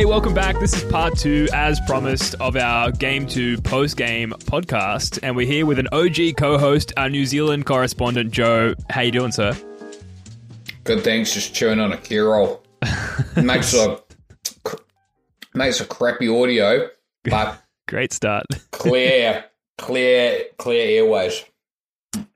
Hey, 0.00 0.06
welcome 0.06 0.32
back. 0.32 0.58
This 0.58 0.72
is 0.72 0.82
part 0.90 1.18
two, 1.18 1.46
as 1.52 1.78
promised, 1.80 2.34
of 2.40 2.56
our 2.56 2.90
Game 2.90 3.26
2 3.26 3.60
post 3.60 3.98
game 3.98 4.30
podcast. 4.30 5.18
And 5.22 5.36
we're 5.36 5.46
here 5.46 5.66
with 5.66 5.78
an 5.78 5.88
OG 5.92 6.36
co 6.38 6.56
host, 6.56 6.94
our 6.96 7.10
New 7.10 7.26
Zealand 7.26 7.66
correspondent, 7.66 8.30
Joe. 8.30 8.72
How 8.88 9.02
you 9.02 9.10
doing, 9.10 9.30
sir? 9.30 9.54
Good 10.84 11.04
things, 11.04 11.34
just 11.34 11.54
chewing 11.54 11.80
on 11.80 11.92
a 11.92 11.98
key 11.98 12.16
roll. 12.16 12.62
makes 13.36 13.74
a 13.74 14.00
makes 15.52 15.82
a 15.82 15.84
crappy 15.84 16.28
audio, 16.28 16.88
but 17.24 17.62
Great 17.86 18.14
start. 18.14 18.46
clear, 18.70 19.44
clear, 19.76 20.44
clear 20.56 21.02
airways. 21.02 21.44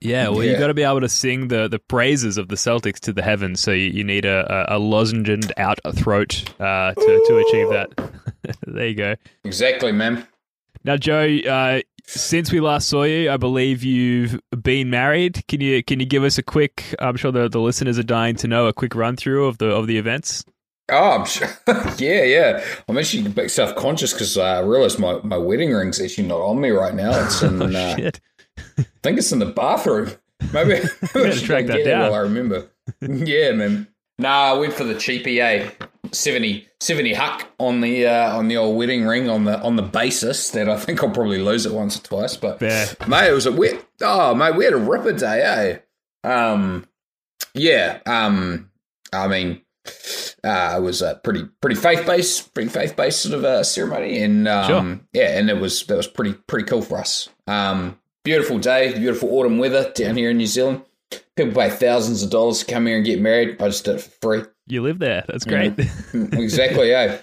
Yeah, 0.01 0.29
well, 0.29 0.45
you 0.45 0.53
Yeah. 0.53 0.59
got 0.59 0.69
to 0.69 0.75
be 0.75 0.83
able 0.83 1.01
to 1.01 1.09
sing 1.09 1.49
the, 1.49 1.67
the 1.69 1.79
praises 1.79 2.37
of 2.39 2.49
the 2.49 2.55
Celtics 2.55 3.01
to 3.01 3.13
the 3.13 3.23
heavens. 3.23 3.61
So 3.61 3.73
you, 3.73 3.91
you 3.91 4.05
need 4.05 4.25
a, 4.25 4.73
a, 4.73 4.77
a 4.77 4.79
lozenged 4.79 5.53
out 5.57 5.79
throat 5.97 6.45
uh, 6.61 6.95
to, 6.95 7.25
to 7.29 7.39
achieve 7.39 7.69
that. 7.71 8.13
there 8.67 8.87
you 8.89 8.95
go. 8.95 9.15
Exactly, 9.45 9.93
man. 9.93 10.27
Now, 10.85 10.97
Joe, 10.97 11.39
uh, 11.49 11.81
since 12.07 12.53
we 12.53 12.61
last 12.61 12.89
saw 12.89 13.05
you, 13.05 13.31
I 13.31 13.37
believe 13.39 13.83
you've 13.83 14.39
been 14.63 14.91
married. 14.91 15.43
Can 15.49 15.63
you 15.63 15.83
can 15.83 15.99
you 16.01 16.05
give 16.07 16.23
us 16.23 16.37
a 16.37 16.43
quick? 16.43 16.95
I'm 16.99 17.17
sure 17.17 17.33
the, 17.33 17.49
the 17.49 17.61
listeners 17.61 17.99
are 17.99 18.03
dying 18.03 18.37
to 18.37 18.47
know 18.49 18.67
a 18.67 18.75
quick 18.75 18.95
run 18.95 19.17
through 19.17 19.47
of 19.47 19.57
the 19.57 19.69
of 19.71 19.87
the 19.87 19.97
events. 19.97 20.45
Oh, 20.91 21.13
I'm 21.13 21.25
sure. 21.25 21.49
yeah, 21.97 22.25
yeah. 22.25 22.65
I'm 22.87 22.99
actually 22.99 23.25
a 23.25 23.31
bit 23.31 23.51
self 23.51 23.75
conscious 23.75 24.13
because 24.13 24.37
I 24.37 24.61
realised 24.61 24.99
my, 24.99 25.19
my 25.23 25.39
wedding 25.39 25.73
ring's 25.73 25.99
actually 25.99 26.29
not 26.29 26.41
on 26.41 26.61
me 26.61 26.69
right 26.69 26.95
now. 26.95 27.25
It's 27.25 27.43
in, 27.43 27.63
uh, 27.75 27.97
Shit. 27.97 28.21
I 28.34 28.34
think 29.03 29.19
it's 29.19 29.33
in 29.33 29.39
the 29.39 29.47
bathroom. 29.47 30.11
Maybe, 30.53 30.75
I 31.15 31.31
should 31.31 31.45
track 31.45 31.67
that 31.67 31.85
down. 31.85 32.03
while 32.03 32.15
I 32.15 32.19
remember. 32.19 32.69
yeah, 33.01 33.53
man. 33.53 33.89
Nah, 34.19 34.53
I 34.53 34.53
went 34.55 34.73
for 34.73 34.85
the 34.85 34.95
cheapie, 34.95 35.41
eh? 35.41 35.71
70, 36.13 36.69
70 36.81 37.15
huck 37.15 37.49
on 37.59 37.81
the 37.81 38.07
uh, 38.07 38.37
on 38.37 38.47
the 38.49 38.57
old 38.59 38.77
wedding 38.77 39.05
ring 39.07 39.29
on 39.29 39.45
the 39.45 39.61
on 39.63 39.75
the 39.77 39.83
basis 39.83 40.51
that 40.51 40.69
I 40.69 40.77
think 40.79 41.03
I'll 41.03 41.11
probably 41.11 41.39
lose 41.41 41.67
it 41.67 41.73
once 41.73 41.99
or 41.99 42.03
twice. 42.03 42.37
But 42.37 42.61
Fair. 42.61 42.87
mate, 43.09 43.31
it 43.31 43.33
was 43.33 43.47
a 43.47 43.53
we 43.53 43.71
oh 44.03 44.35
mate, 44.35 44.55
we 44.55 44.65
had 44.67 44.75
a 44.75 44.79
ripper 44.79 45.13
day, 45.15 45.81
eh? 46.25 46.29
Um, 46.29 46.87
yeah. 47.55 47.99
Um, 48.07 48.71
I 49.13 49.27
mean, 49.29 49.63
uh, 50.45 50.75
it 50.77 50.83
was 50.83 51.03
a 51.03 51.17
pretty 51.25 51.47
pretty 51.61 51.77
faith 51.77 52.07
based, 52.07 52.53
pretty 52.55 52.69
faith 52.69 52.95
based 52.97 53.23
sort 53.23 53.35
of 53.35 53.45
uh, 53.45 53.65
ceremony, 53.65 54.23
and 54.23 54.47
um, 54.47 54.67
Sure. 54.69 55.01
yeah, 55.15 55.39
and 55.39 55.49
it 55.51 55.59
was 55.59 55.85
that 55.87 55.97
was 55.97 56.07
pretty 56.07 56.35
pretty 56.35 56.67
cool 56.67 56.83
for 56.83 56.99
us. 56.99 57.29
Um, 57.47 57.99
beautiful 58.25 58.59
day, 58.59 58.93
beautiful 58.99 59.31
autumn 59.35 59.59
weather 59.59 59.93
down 59.95 60.17
here 60.17 60.31
in 60.31 60.39
New 60.39 60.47
Zealand. 60.47 60.83
People 61.37 61.53
pay 61.53 61.71
thousands 61.71 62.23
of 62.23 62.31
dollars 62.31 62.61
to 62.61 62.73
come 62.73 62.87
here 62.87 62.97
and 62.97 63.05
get 63.05 63.21
married. 63.21 63.61
I 63.61 63.69
just 63.69 63.85
did 63.85 63.97
it 63.97 64.01
for 64.01 64.11
free. 64.21 64.43
You 64.67 64.83
live 64.83 64.99
there. 64.99 65.25
That's 65.29 65.45
great. 65.45 65.75
exactly, 66.13 66.91
yeah. 66.91 67.19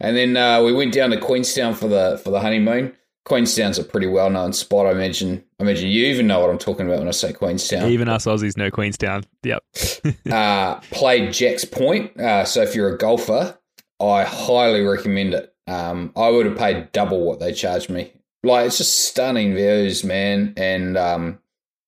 And 0.00 0.16
then 0.16 0.36
uh, 0.36 0.62
we 0.62 0.72
went 0.72 0.94
down 0.94 1.10
to 1.10 1.20
Queenstown 1.20 1.74
for 1.74 1.88
the 1.88 2.20
for 2.22 2.30
the 2.30 2.40
honeymoon. 2.40 2.94
Queenstown's 3.24 3.78
a 3.78 3.84
pretty 3.84 4.06
well 4.06 4.30
known 4.30 4.52
spot. 4.52 4.86
I 4.86 4.92
imagine. 4.92 5.44
I 5.58 5.64
imagine 5.64 5.88
you 5.88 6.06
even 6.06 6.26
know 6.26 6.40
what 6.40 6.50
I'm 6.50 6.58
talking 6.58 6.86
about 6.86 6.98
when 6.98 7.08
I 7.08 7.12
say 7.12 7.32
Queenstown. 7.32 7.90
Even 7.90 8.08
us 8.08 8.26
Aussies 8.26 8.56
know 8.56 8.70
Queenstown. 8.70 9.24
Yep. 9.42 9.62
uh, 10.30 10.80
played 10.90 11.32
Jack's 11.32 11.64
Point. 11.64 12.18
Uh, 12.18 12.44
so 12.44 12.62
if 12.62 12.74
you're 12.74 12.94
a 12.94 12.98
golfer, 12.98 13.56
I 14.00 14.24
highly 14.24 14.82
recommend 14.82 15.34
it. 15.34 15.54
Um, 15.68 16.12
I 16.16 16.28
would 16.30 16.46
have 16.46 16.58
paid 16.58 16.90
double 16.92 17.24
what 17.24 17.38
they 17.38 17.52
charged 17.52 17.88
me. 17.88 18.12
Like 18.44 18.66
it's 18.66 18.78
just 18.78 19.06
stunning 19.06 19.54
views, 19.54 20.02
man, 20.02 20.54
and 20.56 20.96
um, 20.96 21.38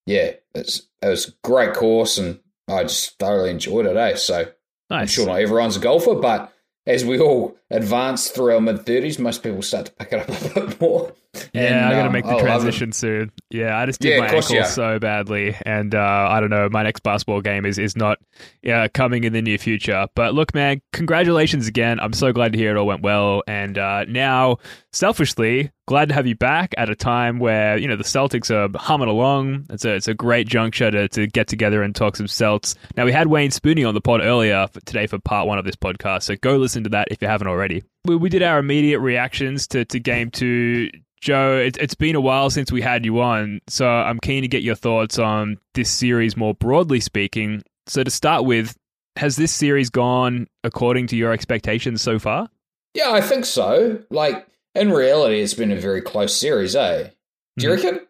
yeah, 0.07 0.33
it's 0.55 0.83
it 1.03 1.09
was 1.09 1.29
a 1.29 1.33
great 1.43 1.75
course, 1.75 2.19
and 2.19 2.39
I 2.69 2.85
just 2.85 3.19
thoroughly 3.19 3.51
enjoyed 3.51 3.87
it. 3.87 3.97
Eh? 3.97 4.15
So 4.17 4.47
I'm 4.91 5.07
sure 5.07 5.27
not 5.27 5.41
everyone's 5.41 5.77
a 5.77 5.81
golfer, 5.81 6.15
but 6.15 6.53
as 6.87 7.05
we 7.05 7.19
all 7.19 7.57
advance 7.71 8.29
through 8.29 8.55
our 8.55 8.61
mid 8.61 8.87
thirties, 8.87 9.19
most 9.19 9.43
people 9.43 9.63
start 9.63 9.87
to 9.87 9.93
pick 9.93 10.13
it 10.13 10.21
up 10.21 10.57
a 10.57 10.67
bit 10.67 10.81
more. 10.81 11.13
Yeah, 11.53 11.63
And, 11.63 11.85
I 11.87 11.91
got 11.91 12.03
to 12.03 12.07
um, 12.07 12.13
make 12.13 12.25
the 12.25 12.37
it. 12.37 12.41
transition 12.41 12.93
soon. 12.93 13.33
Yeah, 13.51 13.79
I 13.79 13.87
just 13.87 14.01
did 14.01 14.11
Yeah, 14.11 14.21
my 14.21 14.29
ankle 14.29 14.55
yeah. 14.55 14.65
so 14.65 14.99
badly, 14.99 15.57
and 15.65 15.95
uh, 15.95 16.27
I 16.31 16.41
don't 16.41 16.51
know. 16.51 16.69
My 16.71 16.83
next 16.83 17.03
basketball 17.03 17.41
game 17.41 17.65
is 17.67 17.79
is 17.79 17.97
not 17.97 18.19
yeah, 18.63 18.89
coming 18.89 19.25
in 19.25 19.33
the 19.33 19.43
near 19.43 19.59
future. 19.59 20.07
But 20.15 20.35
look, 20.35 20.55
man, 20.55 20.81
congratulations 20.93 21.67
again. 21.69 22.01
I'm 22.01 22.13
so 22.13 22.33
glad 22.33 22.53
to 22.53 22.59
hear 22.59 22.71
it 22.75 22.79
all 22.79 22.87
went 22.87 23.03
well, 23.03 23.43
and 23.47 23.77
uh, 23.79 24.05
now, 24.05 24.59
selfishly, 24.93 25.71
glad 25.87 26.09
to 26.09 26.15
have 26.15 26.27
you 26.27 26.35
back 26.35 26.75
at 26.79 26.89
a 26.89 26.95
time 26.95 27.39
where 27.39 27.77
you 27.77 27.89
know 27.89 27.97
the 27.97 28.05
Celtics 28.05 28.51
are 28.51 28.77
humming 28.79 29.09
along. 29.09 29.67
It's 29.71 29.85
a 29.85 29.95
it's 29.95 30.09
a 30.09 30.15
great 30.15 30.49
juncture 30.49 30.91
to, 30.91 31.09
to 31.09 31.27
get 31.27 31.49
together 31.49 31.83
and 31.83 31.95
talk 31.95 32.17
some 32.17 32.29
Celts. 32.29 32.75
Now 32.97 33.05
we 33.05 33.13
had 33.13 33.27
Wayne 33.29 33.51
Spooney 33.51 33.87
on 33.87 33.95
the 33.95 34.01
pod 34.01 34.21
earlier 34.23 34.67
for, 34.69 34.81
today 34.81 35.07
for 35.07 35.19
part 35.19 35.47
one 35.47 35.59
of 35.59 35.65
this 35.65 35.77
podcast, 35.77 36.23
so 36.25 36.37
go 36.37 36.57
listen 36.57 36.85
to 36.85 36.91
that 36.91 37.09
if 37.11 37.21
you 37.23 37.29
haven't 37.29 37.49
already. 37.49 37.83
We, 38.07 38.17
we 38.17 38.29
did 38.29 38.43
our 38.43 38.59
immediate 38.59 39.01
reactions 39.01 39.67
to, 39.69 39.85
to 39.87 39.99
game 39.99 40.31
two. 40.31 40.91
Joe, 41.25 41.57
it, 41.57 41.79
it's 41.79 41.95
been 41.95 42.15
a 42.17 42.21
while 42.21 42.51
since 42.51 42.71
we 42.71 42.83
had 42.83 43.07
you 43.07 43.19
on, 43.23 43.63
so 43.67 43.89
I'm 43.89 44.21
keen 44.21 44.43
to 44.43 44.49
get 44.49 44.63
your 44.63 44.75
thoughts 44.75 45.19
on 45.19 45.57
this 45.73 45.91
series 45.91 46.37
more 46.37 46.53
broadly 46.53 47.01
speaking. 47.01 47.63
So, 47.87 48.05
to 48.05 48.11
start 48.11 48.45
with, 48.45 48.77
has 49.17 49.37
this 49.37 49.51
series 49.51 49.89
gone 49.89 50.49
according 50.65 51.07
to 51.09 51.17
your 51.17 51.33
expectations 51.33 52.03
so 52.03 52.19
far? 52.19 52.51
Yeah, 52.93 53.11
I 53.11 53.23
think 53.23 53.47
so. 53.47 54.03
Like 54.11 54.47
in 54.75 54.93
reality, 54.93 55.41
it's 55.41 55.55
been 55.55 55.73
a 55.73 55.81
very 55.81 56.03
close 56.03 56.37
series, 56.39 56.77
eh? 56.77 57.09
Do 57.57 57.67
you 57.69 57.73
Mhm. 57.73 57.85
reckon? 57.85 58.01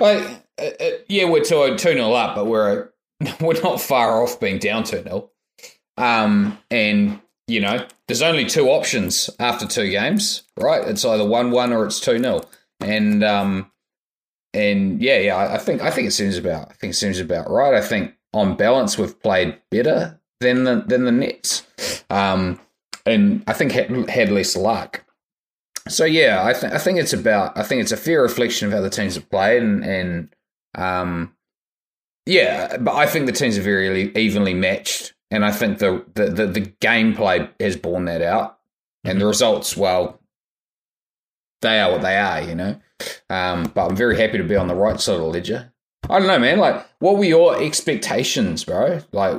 Like, 0.00 0.22
uh, 0.58 0.70
uh, 0.82 0.90
yeah, 1.08 1.24
we're 1.28 1.44
two 1.44 1.76
two 1.76 1.94
nil 1.94 2.16
up, 2.16 2.36
but 2.36 2.46
we're 2.46 2.88
we're 3.42 3.60
not 3.62 3.82
far 3.82 4.22
off 4.22 4.40
being 4.40 4.58
down 4.58 4.84
two 4.84 5.02
0 5.02 5.30
Um, 5.98 6.56
and 6.70 7.20
you 7.50 7.60
know, 7.60 7.86
there's 8.06 8.22
only 8.22 8.46
two 8.46 8.68
options 8.68 9.28
after 9.38 9.66
two 9.66 9.90
games, 9.90 10.44
right? 10.56 10.86
It's 10.86 11.04
either 11.04 11.26
one 11.26 11.50
one 11.50 11.72
or 11.72 11.84
it's 11.84 12.00
two 12.00 12.18
0 12.18 12.42
and 12.80 13.24
um, 13.24 13.70
and 14.54 15.00
yeah, 15.02 15.18
yeah, 15.18 15.36
I 15.36 15.58
think 15.58 15.82
I 15.82 15.90
think 15.90 16.08
it 16.08 16.12
seems 16.12 16.36
about 16.36 16.70
I 16.70 16.74
think 16.74 16.92
it 16.92 16.96
seems 16.96 17.18
about 17.18 17.50
right. 17.50 17.74
I 17.74 17.80
think 17.80 18.14
on 18.32 18.56
balance, 18.56 18.96
we've 18.96 19.20
played 19.20 19.58
better 19.70 20.20
than 20.40 20.64
the 20.64 20.84
than 20.86 21.04
the 21.04 21.12
Nets. 21.12 21.66
Um, 22.08 22.60
and 23.06 23.42
I 23.46 23.52
think 23.52 23.72
had, 23.72 24.10
had 24.10 24.30
less 24.30 24.56
luck. 24.56 25.04
So 25.88 26.04
yeah, 26.04 26.44
I 26.44 26.52
think 26.52 26.72
I 26.72 26.78
think 26.78 26.98
it's 26.98 27.12
about 27.12 27.56
I 27.56 27.62
think 27.62 27.82
it's 27.82 27.92
a 27.92 27.96
fair 27.96 28.22
reflection 28.22 28.68
of 28.68 28.72
how 28.72 28.80
the 28.80 28.90
teams 28.90 29.14
have 29.14 29.30
played 29.30 29.62
and 29.62 29.84
and 29.84 30.34
um 30.76 31.34
yeah, 32.26 32.76
but 32.76 32.94
I 32.94 33.06
think 33.06 33.26
the 33.26 33.32
teams 33.32 33.58
are 33.58 33.62
very 33.62 34.14
evenly 34.14 34.54
matched, 34.54 35.14
and 35.30 35.44
I 35.44 35.52
think 35.52 35.78
the 35.78 36.04
the 36.14 36.30
the, 36.30 36.46
the 36.46 36.60
gameplay 36.80 37.48
has 37.60 37.76
borne 37.76 38.06
that 38.06 38.22
out, 38.22 38.58
and 39.04 39.20
the 39.20 39.26
results 39.26 39.76
well, 39.76 40.20
they 41.62 41.80
are 41.80 41.92
what 41.92 42.02
they 42.02 42.16
are, 42.16 42.42
you 42.42 42.54
know. 42.54 42.80
Um, 43.28 43.70
but 43.74 43.86
I'm 43.86 43.96
very 43.96 44.18
happy 44.18 44.38
to 44.38 44.44
be 44.44 44.56
on 44.56 44.68
the 44.68 44.74
right 44.74 45.00
side 45.00 45.14
of 45.14 45.20
the 45.20 45.26
ledger. 45.26 45.72
I 46.08 46.18
don't 46.18 46.28
know, 46.28 46.38
man. 46.38 46.58
Like, 46.58 46.86
what 46.98 47.16
were 47.16 47.24
your 47.24 47.60
expectations, 47.62 48.64
bro? 48.64 49.00
Like, 49.12 49.38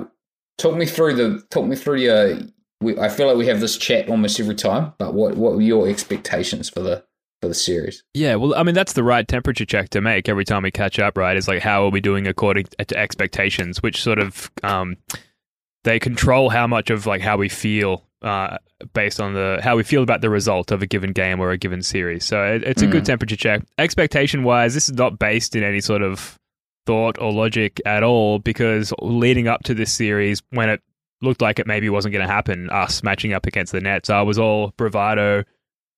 talk 0.57 0.75
me 0.75 0.85
through 0.85 1.15
the 1.15 1.43
talk 1.49 1.65
me 1.65 1.75
through 1.75 1.97
your. 1.97 2.39
We, 2.79 2.97
I 2.97 3.09
feel 3.09 3.27
like 3.27 3.37
we 3.37 3.45
have 3.47 3.59
this 3.59 3.77
chat 3.77 4.09
almost 4.09 4.39
every 4.39 4.55
time, 4.55 4.93
but 4.97 5.13
what 5.13 5.35
what 5.35 5.53
were 5.53 5.61
your 5.61 5.87
expectations 5.87 6.69
for 6.69 6.79
the 6.79 7.03
for 7.41 7.47
the 7.47 7.53
series? 7.53 8.03
Yeah, 8.13 8.35
well, 8.35 8.55
I 8.55 8.63
mean, 8.63 8.75
that's 8.75 8.93
the 8.93 9.03
right 9.03 9.27
temperature 9.27 9.65
check 9.65 9.89
to 9.89 10.01
make 10.01 10.29
every 10.29 10.45
time 10.45 10.63
we 10.63 10.71
catch 10.71 10.99
up, 10.99 11.17
right? 11.17 11.35
Is 11.35 11.47
like, 11.47 11.61
how 11.61 11.85
are 11.85 11.89
we 11.89 12.01
doing 12.01 12.27
according 12.27 12.65
to 12.77 12.97
expectations, 12.97 13.83
which 13.83 14.01
sort 14.01 14.19
of 14.19 14.49
um, 14.63 14.97
they 15.83 15.99
control 15.99 16.49
how 16.49 16.67
much 16.67 16.89
of 16.89 17.05
like 17.05 17.21
how 17.21 17.37
we 17.37 17.49
feel 17.49 18.05
uh, 18.21 18.57
based 18.93 19.19
on 19.19 19.33
the 19.33 19.59
how 19.63 19.75
we 19.75 19.83
feel 19.83 20.03
about 20.03 20.21
the 20.21 20.29
result 20.29 20.71
of 20.71 20.81
a 20.81 20.85
given 20.85 21.11
game 21.11 21.39
or 21.39 21.51
a 21.51 21.57
given 21.57 21.81
series. 21.81 22.23
So 22.25 22.43
it, 22.43 22.63
it's 22.63 22.81
a 22.81 22.87
good 22.87 23.03
Mm. 23.03 23.07
temperature 23.07 23.35
check. 23.35 23.63
Expectation 23.77 24.43
wise, 24.43 24.73
this 24.73 24.89
is 24.89 24.95
not 24.95 25.17
based 25.17 25.55
in 25.55 25.63
any 25.63 25.81
sort 25.81 26.01
of 26.03 26.37
thought 26.85 27.17
or 27.19 27.31
logic 27.31 27.79
at 27.85 28.03
all 28.03 28.39
because 28.39 28.93
leading 29.01 29.47
up 29.47 29.63
to 29.63 29.73
this 29.73 29.91
series, 29.91 30.41
when 30.51 30.69
it 30.69 30.81
looked 31.21 31.41
like 31.41 31.59
it 31.59 31.67
maybe 31.67 31.89
wasn't 31.89 32.11
going 32.11 32.25
to 32.25 32.31
happen. 32.31 32.69
Us 32.71 33.03
matching 33.03 33.33
up 33.33 33.45
against 33.45 33.71
the 33.71 33.81
Nets, 33.81 34.09
I 34.09 34.21
was 34.21 34.37
all 34.39 34.73
bravado. 34.77 35.43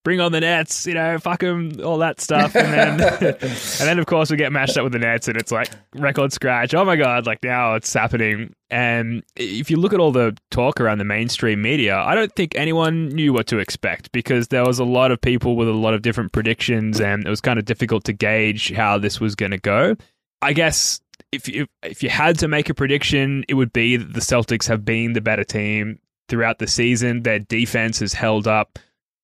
Bring 0.03 0.19
on 0.19 0.31
the 0.33 0.41
Nets, 0.41 0.85
you 0.85 0.93
know, 0.93 1.17
fuck 1.17 1.39
them, 1.39 1.79
all 1.83 1.97
that 1.99 2.19
stuff, 2.19 2.55
and 2.55 2.73
then, 2.73 3.15
and 3.21 3.39
then 3.79 3.99
of 3.99 4.05
course 4.05 4.29
we 4.29 4.35
get 4.35 4.51
matched 4.51 4.77
up 4.77 4.83
with 4.83 4.91
the 4.91 4.99
Nets, 4.99 5.27
and 5.27 5.37
it's 5.37 5.51
like 5.51 5.69
record 5.95 6.33
scratch. 6.33 6.73
Oh 6.73 6.83
my 6.83 6.95
god! 6.95 7.25
Like 7.25 7.41
now 7.41 7.75
it's 7.75 7.93
happening, 7.93 8.53
and 8.69 9.23
if 9.37 9.71
you 9.71 9.77
look 9.77 9.93
at 9.93 9.99
all 9.99 10.11
the 10.11 10.35
talk 10.51 10.81
around 10.81 10.97
the 10.97 11.05
mainstream 11.05 11.61
media, 11.61 11.97
I 11.97 12.15
don't 12.15 12.33
think 12.35 12.53
anyone 12.55 13.09
knew 13.09 13.31
what 13.31 13.47
to 13.47 13.59
expect 13.59 14.11
because 14.11 14.49
there 14.49 14.65
was 14.65 14.79
a 14.79 14.83
lot 14.83 15.11
of 15.11 15.21
people 15.21 15.55
with 15.55 15.69
a 15.69 15.73
lot 15.73 15.93
of 15.93 16.01
different 16.01 16.33
predictions, 16.33 16.99
and 16.99 17.25
it 17.25 17.29
was 17.29 17.39
kind 17.41 17.57
of 17.57 17.65
difficult 17.65 18.03
to 18.05 18.13
gauge 18.13 18.73
how 18.73 18.97
this 18.97 19.21
was 19.21 19.35
going 19.35 19.51
to 19.51 19.57
go. 19.57 19.95
I 20.41 20.51
guess 20.51 20.99
if 21.31 21.47
you 21.47 21.67
if 21.81 22.03
you 22.03 22.09
had 22.09 22.37
to 22.39 22.47
make 22.47 22.69
a 22.69 22.73
prediction, 22.73 23.43
it 23.47 23.55
would 23.55 23.73
be 23.73 23.97
that 23.97 24.13
the 24.13 24.19
Celtics 24.19 24.67
have 24.67 24.85
been 24.85 25.13
the 25.13 25.21
better 25.21 25.43
team 25.43 25.99
throughout 26.29 26.59
the 26.59 26.67
season. 26.67 27.23
Their 27.23 27.39
defense 27.39 27.99
has 27.99 28.13
held 28.13 28.47
up. 28.47 28.79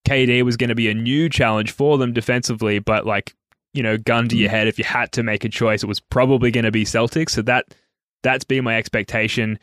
KD 0.06 0.42
was 0.42 0.56
going 0.56 0.68
to 0.68 0.74
be 0.74 0.88
a 0.88 0.94
new 0.94 1.28
challenge 1.28 1.72
for 1.72 1.98
them 1.98 2.12
defensively, 2.12 2.78
but 2.78 3.06
like 3.06 3.34
you 3.72 3.84
know, 3.84 3.96
gun 3.96 4.28
to 4.28 4.36
your 4.36 4.48
mm. 4.48 4.52
head, 4.52 4.66
if 4.66 4.78
you 4.78 4.84
had 4.84 5.12
to 5.12 5.22
make 5.22 5.44
a 5.44 5.48
choice, 5.48 5.84
it 5.84 5.86
was 5.86 6.00
probably 6.00 6.50
going 6.50 6.64
to 6.64 6.72
be 6.72 6.84
Celtics. 6.84 7.30
So 7.30 7.42
that 7.42 7.72
that's 8.22 8.44
been 8.44 8.64
my 8.64 8.76
expectation. 8.76 9.58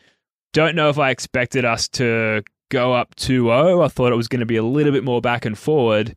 Don't 0.54 0.74
know 0.74 0.88
if 0.88 0.98
I 0.98 1.10
expected 1.10 1.66
us 1.66 1.88
to 1.88 2.42
go 2.70 2.94
up 2.94 3.14
2-0. 3.16 3.84
I 3.84 3.88
thought 3.88 4.12
it 4.12 4.16
was 4.16 4.28
going 4.28 4.40
to 4.40 4.46
be 4.46 4.56
a 4.56 4.62
little 4.62 4.92
bit 4.92 5.04
more 5.04 5.20
back 5.20 5.44
and 5.44 5.58
forward 5.58 6.16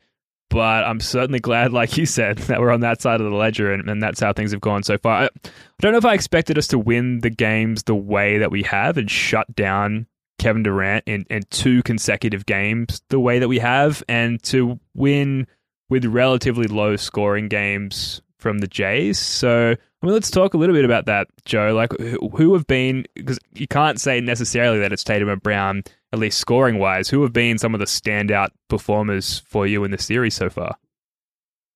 but 0.51 0.83
I'm 0.83 0.99
certainly 0.99 1.39
glad, 1.39 1.73
like 1.73 1.97
you 1.97 2.05
said, 2.05 2.37
that 2.39 2.59
we're 2.59 2.71
on 2.71 2.81
that 2.81 3.01
side 3.01 3.21
of 3.21 3.29
the 3.29 3.35
ledger, 3.35 3.73
and, 3.73 3.89
and 3.89 4.03
that's 4.03 4.19
how 4.19 4.33
things 4.33 4.51
have 4.51 4.61
gone 4.61 4.83
so 4.83 4.99
far. 4.99 5.23
I, 5.23 5.25
I 5.25 5.49
don't 5.79 5.93
know 5.93 5.97
if 5.97 6.05
I 6.05 6.13
expected 6.13 6.59
us 6.59 6.67
to 6.67 6.77
win 6.77 7.21
the 7.21 7.31
games 7.31 7.83
the 7.83 7.95
way 7.95 8.37
that 8.37 8.51
we 8.51 8.61
have 8.63 8.97
and 8.97 9.09
shut 9.09 9.55
down 9.55 10.05
Kevin 10.41 10.63
Durant 10.63 11.03
in, 11.05 11.25
in 11.29 11.43
two 11.51 11.83
consecutive 11.83 12.47
games 12.47 13.03
the 13.09 13.19
way 13.19 13.37
that 13.37 13.47
we 13.47 13.59
have, 13.59 14.03
and 14.09 14.41
to 14.43 14.79
win 14.95 15.45
with 15.87 16.03
relatively 16.03 16.67
low 16.67 16.95
scoring 16.95 17.47
games 17.47 18.21
from 18.39 18.57
the 18.57 18.67
Jays. 18.67 19.19
So, 19.19 19.71
I 19.71 20.05
mean, 20.05 20.13
let's 20.13 20.31
talk 20.31 20.55
a 20.55 20.57
little 20.57 20.75
bit 20.75 20.83
about 20.83 21.05
that, 21.05 21.27
Joe. 21.45 21.75
Like, 21.75 21.91
who 22.35 22.53
have 22.53 22.65
been, 22.65 23.05
because 23.13 23.37
you 23.53 23.67
can't 23.67 24.01
say 24.01 24.19
necessarily 24.19 24.79
that 24.79 24.91
it's 24.91 25.03
Tatum 25.03 25.29
and 25.29 25.43
Brown 25.43 25.83
at 26.11 26.17
least 26.17 26.39
scoring 26.39 26.79
wise, 26.79 27.07
who 27.07 27.21
have 27.21 27.33
been 27.33 27.59
some 27.59 27.75
of 27.75 27.79
the 27.79 27.85
standout 27.85 28.49
performers 28.67 29.43
for 29.45 29.67
you 29.67 29.83
in 29.83 29.91
the 29.91 29.99
series 29.99 30.33
so 30.33 30.49
far? 30.49 30.75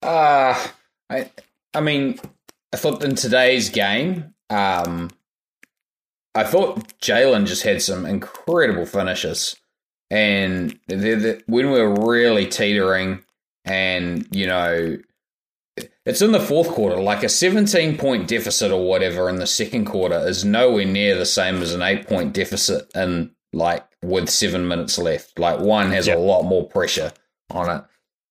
Uh, 0.02 0.68
I, 1.10 1.30
I 1.76 1.82
mean, 1.82 2.20
I 2.74 2.78
thought 2.78 3.04
in 3.04 3.14
today's 3.14 3.70
game, 3.70 4.34
um, 4.50 5.12
I 6.36 6.44
thought 6.44 7.00
Jaylen 7.00 7.48
just 7.48 7.64
had 7.64 7.82
some 7.82 8.06
incredible 8.06 8.86
finishes. 8.86 9.56
And 10.12 10.78
they're, 10.88 11.16
they're, 11.16 11.42
when 11.48 11.72
we 11.72 11.82
were 11.82 12.08
really 12.08 12.46
teetering, 12.46 13.24
and, 13.64 14.28
you 14.32 14.46
know, 14.46 14.98
it's 16.06 16.22
in 16.22 16.32
the 16.32 16.40
fourth 16.40 16.70
quarter. 16.70 17.02
Like 17.02 17.24
a 17.24 17.30
17 17.30 17.98
point 17.98 18.28
deficit 18.28 18.72
or 18.72 18.88
whatever 18.88 19.30
in 19.30 19.38
the 19.38 19.48
second 19.48 19.86
quarter 19.86 20.20
is 20.28 20.46
nowhere 20.46 20.86
near 20.86 21.18
the 21.18 21.26
same 21.26 21.62
as 21.62 21.74
an 21.74 21.82
eight 21.82 22.08
point 22.08 22.34
deficit 22.34 22.90
in 22.96 23.32
like 23.54 23.86
with 24.04 24.30
seven 24.30 24.68
minutes 24.68 24.98
left. 24.98 25.40
Like 25.40 25.60
one 25.60 25.92
has 25.92 26.08
yep. 26.08 26.18
a 26.18 26.20
lot 26.20 26.44
more 26.44 26.68
pressure 26.68 27.12
on 27.50 27.70
it. 27.70 27.84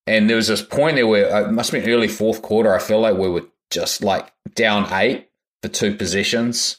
And 0.06 0.28
there 0.28 0.36
was 0.36 0.48
this 0.48 0.62
point 0.62 0.96
there 0.96 1.06
where 1.06 1.34
uh, 1.34 1.48
it 1.48 1.52
must 1.52 1.72
have 1.72 1.82
been 1.82 1.90
early 1.90 2.08
fourth 2.08 2.42
quarter. 2.42 2.74
I 2.74 2.78
feel 2.78 3.00
like 3.00 3.16
we 3.16 3.28
were 3.28 3.46
just 3.70 4.02
like 4.02 4.32
down 4.54 4.92
eight 4.92 5.28
for 5.62 5.68
two 5.68 5.94
possessions. 5.96 6.78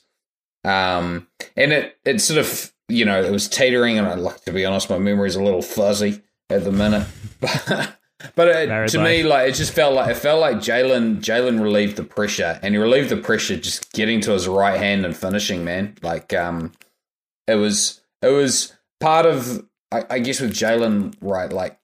Um, 0.65 1.27
and 1.55 1.71
it, 1.71 1.97
it 2.05 2.19
sort 2.19 2.39
of, 2.39 2.73
you 2.89 3.05
know, 3.05 3.21
it 3.21 3.31
was 3.31 3.47
teetering. 3.47 3.97
And 3.97 4.07
I 4.07 4.15
like 4.15 4.43
to 4.45 4.53
be 4.53 4.65
honest, 4.65 4.89
my 4.89 4.97
memory 4.97 5.27
is 5.27 5.35
a 5.35 5.43
little 5.43 5.61
fuzzy 5.61 6.21
at 6.49 6.63
the 6.63 6.71
minute. 6.71 7.07
but 7.39 8.47
it, 8.47 8.89
to 8.89 9.03
me, 9.03 9.23
like 9.23 9.49
it 9.49 9.55
just 9.55 9.73
felt 9.73 9.93
like 9.93 10.09
it 10.09 10.17
felt 10.17 10.41
like 10.41 10.57
Jaylen 10.57 11.17
Jaylen 11.17 11.61
relieved 11.61 11.97
the 11.97 12.03
pressure, 12.03 12.59
and 12.63 12.73
he 12.73 12.77
relieved 12.79 13.09
the 13.09 13.17
pressure 13.17 13.57
just 13.57 13.91
getting 13.93 14.21
to 14.21 14.31
his 14.31 14.47
right 14.47 14.79
hand 14.79 15.05
and 15.05 15.15
finishing. 15.15 15.63
Man, 15.63 15.95
like 16.01 16.33
um, 16.33 16.71
it 17.47 17.55
was 17.55 18.01
it 18.21 18.29
was 18.29 18.73
part 18.99 19.25
of, 19.25 19.67
I, 19.91 20.03
I 20.09 20.19
guess, 20.19 20.39
with 20.39 20.51
Jaylen, 20.51 21.15
right? 21.21 21.51
Like, 21.51 21.79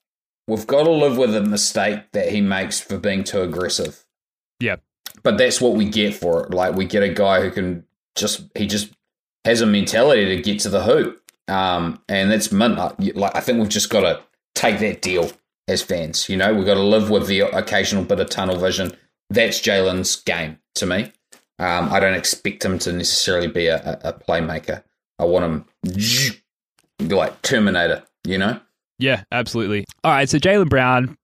we've 0.47 0.67
got 0.67 0.83
to 0.83 0.91
live 0.91 1.17
with 1.17 1.33
the 1.33 1.43
mistake 1.43 2.11
that 2.13 2.29
he 2.29 2.41
makes 2.41 2.79
for 2.79 2.97
being 2.97 3.23
too 3.23 3.41
aggressive. 3.41 4.05
Yeah. 4.59 4.77
But 5.23 5.37
that's 5.37 5.61
what 5.61 5.75
we 5.75 5.85
get 5.85 6.15
for 6.15 6.43
it. 6.43 6.51
Like, 6.51 6.75
we 6.75 6.85
get 6.85 7.03
a 7.03 7.13
guy 7.13 7.41
who 7.41 7.51
can 7.51 7.85
just, 8.15 8.43
he 8.55 8.67
just 8.67 8.91
has 9.45 9.61
a 9.61 9.65
mentality 9.65 10.35
to 10.35 10.41
get 10.41 10.59
to 10.61 10.69
the 10.69 10.83
hoop. 10.83 11.21
Um, 11.47 12.01
and 12.07 12.31
that's 12.31 12.51
mint. 12.51 12.77
Like, 13.15 13.35
I 13.35 13.39
think 13.41 13.59
we've 13.59 13.69
just 13.69 13.89
got 13.89 14.01
to 14.01 14.21
take 14.55 14.79
that 14.79 15.01
deal 15.01 15.31
as 15.67 15.81
fans. 15.81 16.29
You 16.29 16.37
know, 16.37 16.53
we've 16.53 16.65
got 16.65 16.75
to 16.75 16.83
live 16.83 17.09
with 17.09 17.27
the 17.27 17.41
occasional 17.41 18.03
bit 18.03 18.19
of 18.19 18.29
tunnel 18.29 18.57
vision. 18.57 18.93
That's 19.29 19.59
Jaylen's 19.59 20.17
game 20.17 20.59
to 20.75 20.85
me. 20.85 21.11
Um, 21.59 21.91
I 21.91 21.99
don't 21.99 22.13
expect 22.13 22.65
him 22.65 22.79
to 22.79 22.91
necessarily 22.91 23.47
be 23.47 23.67
a, 23.67 23.77
a, 23.77 24.09
a 24.09 24.13
playmaker. 24.13 24.83
I 25.19 25.25
want 25.25 25.45
him 25.45 25.65
like 27.09 27.41
Terminator, 27.41 28.03
you 28.25 28.37
know? 28.37 28.59
Yeah, 28.97 29.23
absolutely. 29.31 29.85
All 30.03 30.11
right, 30.11 30.29
so 30.29 30.37
Jaylen 30.37 30.69
Brown, 30.69 31.17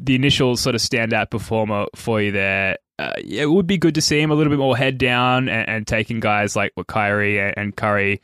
the 0.00 0.14
initial 0.14 0.56
sort 0.56 0.74
of 0.74 0.80
standout 0.80 1.30
performer 1.30 1.86
for 1.94 2.20
you 2.20 2.32
there. 2.32 2.76
Uh, 3.00 3.14
it 3.16 3.48
would 3.50 3.66
be 3.66 3.78
good 3.78 3.94
to 3.94 4.02
see 4.02 4.20
him 4.20 4.30
a 4.30 4.34
little 4.34 4.50
bit 4.50 4.58
more 4.58 4.76
head 4.76 4.98
down 4.98 5.48
and, 5.48 5.66
and 5.70 5.86
taking 5.86 6.20
guys 6.20 6.54
like 6.54 6.74
Kyrie 6.86 7.40
and, 7.40 7.74
Curry 7.74 8.20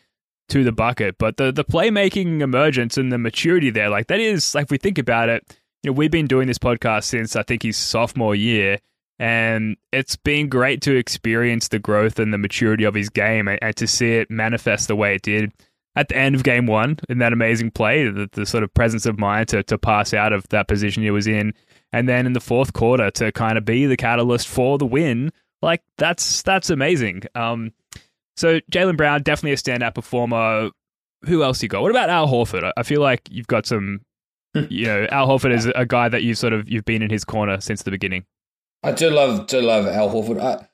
to 0.51 0.65
the 0.65 0.73
bucket. 0.73 1.17
But 1.19 1.39
the 1.39 1.51
the 1.51 1.65
playmaking 1.65 2.43
emergence 2.43 2.99
and 2.99 3.11
the 3.11 3.17
maturity 3.17 3.71
there, 3.71 3.89
like 3.89 4.09
that 4.09 4.21
is 4.21 4.55
like 4.55 4.65
if 4.65 4.71
we 4.71 4.77
think 4.77 4.99
about 4.99 5.31
it, 5.31 5.43
you 5.83 5.91
know, 5.91 5.95
we've 5.95 6.11
been 6.11 6.27
doing 6.27 6.47
this 6.47 6.59
podcast 6.59 7.05
since 7.05 7.37
I 7.37 7.43
think 7.43 7.63
his 7.63 7.79
sophomore 7.79 8.35
year. 8.35 8.79
And 9.19 9.79
it's 9.93 10.15
been 10.15 10.51
great 10.51 10.83
to 10.83 10.95
experience 10.95 11.69
the 11.69 11.79
growth 11.79 12.19
and 12.19 12.35
the 12.35 12.39
maturity 12.39 12.85
of 12.85 12.95
his 12.95 13.09
game 13.09 13.49
and, 13.49 13.59
and 13.63 13.75
to 13.77 13.87
see 13.87 14.17
it 14.17 14.31
manifest 14.31 14.89
the 14.89 14.97
way 14.97 15.15
it 15.15 15.23
did 15.23 15.55
at 15.95 16.09
the 16.09 16.17
end 16.19 16.35
of 16.35 16.43
game 16.45 16.67
one 16.67 16.99
in 17.09 17.17
that 17.19 17.33
amazing 17.33 17.71
play, 17.71 18.05
the, 18.11 18.29
the 18.33 18.45
sort 18.45 18.63
of 18.63 18.75
presence 18.75 19.07
of 19.07 19.19
mind 19.19 19.49
to, 19.49 19.63
to 19.63 19.79
pass 19.79 20.13
out 20.13 20.35
of 20.35 20.47
that 20.51 20.69
position 20.69 21.03
he 21.03 21.11
was 21.11 21.27
in. 21.27 21.55
And 21.97 22.07
then 22.07 22.27
in 22.27 22.35
the 22.35 22.41
fourth 22.41 22.75
quarter 22.75 23.11
to 23.13 23.33
kind 23.33 23.57
of 23.57 23.65
be 23.65 23.87
the 23.87 23.97
catalyst 23.97 24.49
for 24.49 24.77
the 24.77 24.85
win. 24.85 25.33
Like 25.63 25.83
that's 25.97 26.43
that's 26.43 26.69
amazing. 26.69 27.23
Um, 27.35 27.73
so 28.37 28.61
Jaylen 28.71 28.99
Brown 28.99 29.23
definitely 29.23 29.53
a 29.53 29.57
standout 29.57 29.95
performer. 29.95 30.73
Who 31.25 31.43
else 31.43 31.63
you 31.63 31.71
got? 31.71 31.81
What 31.81 31.91
about 31.91 32.11
Al 32.11 32.29
Horford? 32.29 32.71
I 32.77 32.83
feel 32.83 33.01
like 33.01 33.23
you've 33.31 33.47
got 33.47 33.65
some. 33.65 34.03
You 34.69 34.87
know, 34.87 35.07
Al 35.11 35.27
Horford 35.27 35.55
is 35.55 35.67
a 35.75 35.87
guy 35.87 36.11
that 36.11 36.23
you've 36.23 36.37
sort 36.37 36.53
of 36.53 36.69
you've 36.69 36.85
been 36.85 37.03
in 37.03 37.09
his 37.09 37.25
corner 37.25 37.61
since 37.61 37.83
the 37.83 37.91
beginning. 37.91 38.27
I 38.83 38.93
do 38.93 39.09
love 39.09 39.47
do 39.47 39.63
love 39.63 39.87
Al 39.87 40.11
Horford. 40.11 40.41
I, 40.41 40.69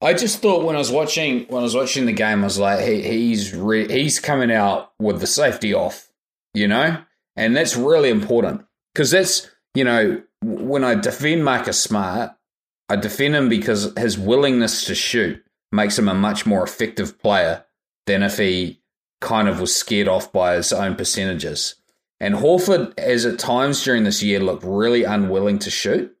I 0.00 0.14
just 0.14 0.40
thought 0.40 0.64
when 0.64 0.76
I 0.76 0.78
was 0.78 0.92
watching 0.92 1.46
when 1.48 1.60
I 1.60 1.64
was 1.64 1.74
watching 1.74 2.06
the 2.06 2.12
game, 2.12 2.42
I 2.42 2.44
was 2.44 2.58
like, 2.58 2.84
he, 2.84 3.02
he's 3.02 3.52
re- 3.52 3.88
he's 3.88 4.20
coming 4.20 4.52
out 4.52 4.92
with 5.00 5.20
the 5.20 5.26
safety 5.26 5.74
off, 5.74 6.08
you 6.54 6.68
know, 6.68 6.98
and 7.34 7.56
that's 7.56 7.76
really 7.76 8.10
important 8.10 8.64
because 8.94 9.10
that's 9.10 9.50
you 9.74 9.82
know 9.82 10.22
when 10.42 10.84
I 10.84 10.94
defend 10.94 11.44
Marcus 11.44 11.80
Smart, 11.80 12.32
I 12.88 12.96
defend 12.96 13.34
him 13.34 13.48
because 13.48 13.92
his 13.98 14.18
willingness 14.18 14.84
to 14.84 14.94
shoot 14.94 15.42
makes 15.72 15.98
him 15.98 16.08
a 16.08 16.14
much 16.14 16.46
more 16.46 16.62
effective 16.62 17.18
player 17.18 17.64
than 18.06 18.22
if 18.22 18.38
he 18.38 18.80
kind 19.20 19.48
of 19.48 19.60
was 19.60 19.74
scared 19.74 20.08
off 20.08 20.32
by 20.32 20.54
his 20.54 20.72
own 20.72 20.94
percentages. 20.94 21.74
And 22.20 22.34
Horford 22.34 22.98
has 22.98 23.26
at 23.26 23.38
times 23.38 23.84
during 23.84 24.04
this 24.04 24.22
year 24.22 24.40
looked 24.40 24.64
really 24.64 25.04
unwilling 25.04 25.58
to 25.60 25.70
shoot. 25.70 26.14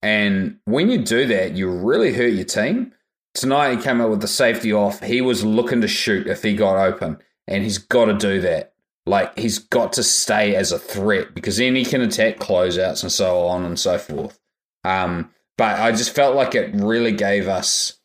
And 0.00 0.58
when 0.64 0.90
you 0.90 0.98
do 0.98 1.26
that, 1.26 1.56
you 1.56 1.68
really 1.68 2.14
hurt 2.14 2.32
your 2.32 2.44
team 2.44 2.92
Tonight 3.38 3.76
he 3.76 3.82
came 3.82 4.00
out 4.00 4.10
with 4.10 4.20
the 4.20 4.26
safety 4.26 4.72
off. 4.72 5.00
He 5.00 5.20
was 5.20 5.44
looking 5.44 5.80
to 5.82 5.86
shoot 5.86 6.26
if 6.26 6.42
he 6.42 6.56
got 6.56 6.76
open, 6.76 7.18
and 7.46 7.62
he's 7.62 7.78
got 7.78 8.06
to 8.06 8.14
do 8.14 8.40
that. 8.40 8.72
Like 9.08 9.36
he's 9.38 9.58
got 9.58 9.94
to 9.94 10.02
stay 10.02 10.54
as 10.54 10.70
a 10.70 10.78
threat 10.78 11.34
because 11.34 11.56
then 11.56 11.74
he 11.74 11.84
can 11.84 12.02
attack 12.02 12.38
closeouts 12.38 13.02
and 13.02 13.10
so 13.10 13.46
on 13.46 13.64
and 13.64 13.78
so 13.78 13.98
forth. 13.98 14.38
Um, 14.84 15.30
but 15.56 15.80
I 15.80 15.90
just 15.92 16.14
felt 16.14 16.36
like 16.36 16.54
it 16.54 16.74
really 16.74 17.12
gave 17.12 17.48
us, 17.48 17.98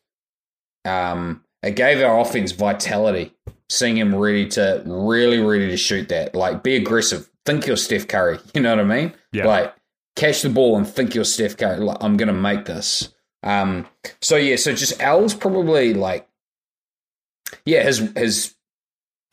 um, 0.84 1.44
it 1.62 1.76
gave 1.76 2.02
our 2.02 2.20
offense 2.20 2.52
vitality. 2.52 3.32
Seeing 3.70 3.96
him 3.96 4.14
ready 4.14 4.46
to 4.50 4.82
really 4.84 5.38
ready 5.40 5.68
to 5.68 5.76
shoot 5.76 6.08
that, 6.10 6.34
like 6.34 6.62
be 6.62 6.76
aggressive. 6.76 7.28
Think 7.46 7.66
you're 7.66 7.76
Steph 7.76 8.06
Curry. 8.08 8.38
You 8.54 8.60
know 8.60 8.76
what 8.76 8.80
I 8.80 8.84
mean? 8.84 9.14
Yeah. 9.32 9.46
Like 9.46 9.74
catch 10.16 10.42
the 10.42 10.50
ball 10.50 10.76
and 10.76 10.86
think 10.86 11.14
you're 11.14 11.24
Steph 11.24 11.56
Curry. 11.56 11.78
Like, 11.78 11.96
I'm 12.00 12.16
gonna 12.16 12.32
make 12.34 12.66
this. 12.66 13.12
Um, 13.42 13.86
so 14.20 14.36
yeah, 14.36 14.56
so 14.56 14.74
just 14.74 15.00
Al's 15.00 15.34
probably 15.34 15.94
like, 15.94 16.28
yeah, 17.64 17.82
his 17.82 17.98
his 18.16 18.53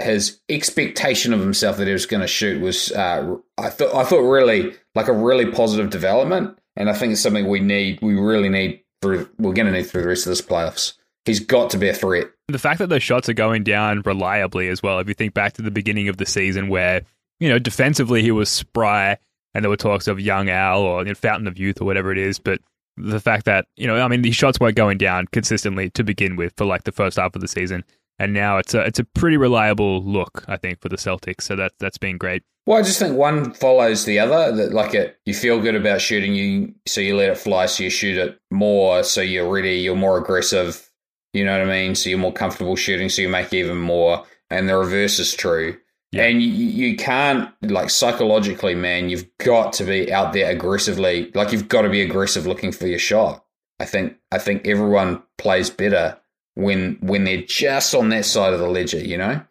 his 0.02 0.40
expectation 0.50 1.34
of 1.34 1.40
himself 1.40 1.78
that 1.78 1.88
he 1.88 1.94
was 1.94 2.06
going 2.06 2.22
to 2.22 2.28
shoot 2.28 2.62
was, 2.62 2.92
uh, 2.92 3.36
I 3.58 3.70
thought 3.70 3.94
I 3.96 4.04
thought 4.04 4.22
really 4.22 4.74
like 4.96 5.08
a 5.08 5.14
really 5.14 5.52
positive 5.52 5.90
development, 5.90 6.58
and 6.76 6.90
I 6.90 6.94
think 6.94 7.14
it's 7.14 7.22
something 7.22 7.48
we 7.48 7.60
need, 7.60 8.00
we 8.02 8.16
really 8.16 8.50
need 8.50 8.84
through, 9.02 9.30
we're 9.38 9.54
going 9.54 9.68
to 9.68 9.72
need 9.72 9.84
through 9.84 10.02
the 10.02 10.08
rest 10.08 10.26
of 10.26 10.32
this 10.32 10.42
playoffs. 10.42 10.94
He's 11.26 11.40
got 11.40 11.70
to 11.72 11.78
be 11.78 11.88
a 11.88 11.94
threat. 11.94 12.28
The 12.48 12.60
fact 12.60 12.80
that 12.80 12.90
those 12.90 13.04
shots 13.04 13.30
are 13.30 13.34
going 13.34 13.64
down 13.64 14.02
reliably 14.02 14.68
as 14.70 14.82
well. 14.82 15.00
If 15.00 15.08
you 15.08 15.14
think 15.14 15.34
back 15.34 15.54
to 15.54 15.62
the 15.62 15.72
beginning 15.72 16.08
of 16.08 16.18
the 16.18 16.26
season, 16.26 16.68
where 16.68 17.02
you 17.40 17.50
know 17.50 17.60
defensively 17.60 18.22
he 18.22 18.32
was 18.32 18.50
spry, 18.50 19.18
and 19.54 19.64
there 19.64 19.70
were 19.70 19.78
talks 19.78 20.08
of 20.08 20.20
young 20.20 20.50
Al 20.50 20.82
or 20.82 21.02
you 21.02 21.10
know, 21.10 21.16
Fountain 21.16 21.48
of 21.48 21.58
Youth 21.58 21.82
or 21.82 21.86
whatever 21.86 22.12
it 22.12 22.18
is, 22.18 22.40
but 22.40 22.60
the 22.98 23.20
fact 23.20 23.46
that 23.46 23.66
you 23.78 23.88
know, 23.88 23.98
I 23.98 24.08
mean, 24.08 24.22
these 24.22 24.36
shots 24.36 24.60
weren't 24.60 24.76
going 24.76 24.98
down 24.98 25.28
consistently 25.28 25.90
to 25.92 26.04
begin 26.04 26.36
with 26.36 26.54
for 26.58 26.66
like 26.66 26.84
the 26.84 26.92
first 26.92 27.18
half 27.18 27.36
of 27.36 27.42
the 27.42 27.48
season, 27.48 27.84
and 28.22 28.34
now 28.34 28.58
it's 28.58 28.76
a 28.76 28.82
it's 28.82 29.00
a 29.00 29.04
pretty 29.04 29.36
reliable 29.36 30.04
look, 30.04 30.46
I 30.48 30.56
think, 30.56 30.80
for 30.80 30.90
the 30.90 30.96
Celtics. 30.96 31.42
So 31.42 31.56
that 31.56 31.74
that's 31.80 31.98
been 31.98 32.18
great. 32.20 32.44
Well, 32.68 32.78
I 32.78 32.84
just 32.84 33.00
think 33.00 33.18
one 33.18 33.54
follows 33.54 34.06
the 34.06 34.20
other. 34.20 34.56
That 34.56 34.74
like 34.74 34.94
it, 34.94 35.18
you 35.26 35.34
feel 35.34 35.60
good 35.60 35.76
about 35.76 36.02
shooting, 36.02 36.36
you 36.36 36.76
so 36.88 37.02
you 37.02 37.18
let 37.18 37.30
it 37.30 37.38
fly, 37.38 37.66
so 37.66 37.84
you 37.84 37.90
shoot 37.90 38.18
it 38.18 38.40
more, 38.52 39.04
so 39.04 39.22
you're 39.22 39.52
ready, 39.52 39.80
you're 39.80 39.96
more 39.96 40.20
aggressive. 40.20 40.88
You 41.34 41.46
know 41.46 41.54
what 41.54 41.68
I 41.68 41.72
mean? 41.72 41.96
So 41.96 42.10
you're 42.10 42.20
more 42.20 42.34
comfortable 42.34 42.76
shooting, 42.76 43.10
so 43.10 43.24
you 43.24 43.30
make 43.30 43.54
even 43.54 43.78
more. 43.78 44.24
And 44.52 44.70
the 44.70 44.78
reverse 44.78 45.18
is 45.18 45.34
true. 45.34 45.78
Yeah. 46.12 46.26
And 46.26 46.42
you, 46.42 46.50
you 46.50 46.98
can't, 46.98 47.50
like, 47.62 47.90
psychologically, 47.90 48.76
man, 48.76 49.10
you've 49.10 49.26
got 49.38 49.72
to 49.74 49.86
be 49.86 50.12
out 50.12 50.34
there 50.34 50.52
aggressively. 50.52 51.32
Like, 51.34 51.54
you've 51.54 51.70
got 51.70 51.84
to 51.84 51.90
be 51.90 52.02
aggressive 52.02 52.46
looking 52.46 52.74
for 52.74 52.86
your 52.86 53.00
shot. 53.00 53.46
I 53.80 53.86
think, 53.86 54.18
I 54.30 54.40
think 54.40 54.68
everyone 54.68 55.24
plays 55.38 55.70
better 55.70 56.21
when, 56.56 56.98
when 57.02 57.24
they're 57.24 57.42
just 57.42 57.96
on 57.96 58.10
that 58.10 58.26
side 58.26 58.54
of 58.54 58.60
the 58.60 58.70
ledger, 58.70 59.00
you 59.00 59.18
know? 59.18 59.42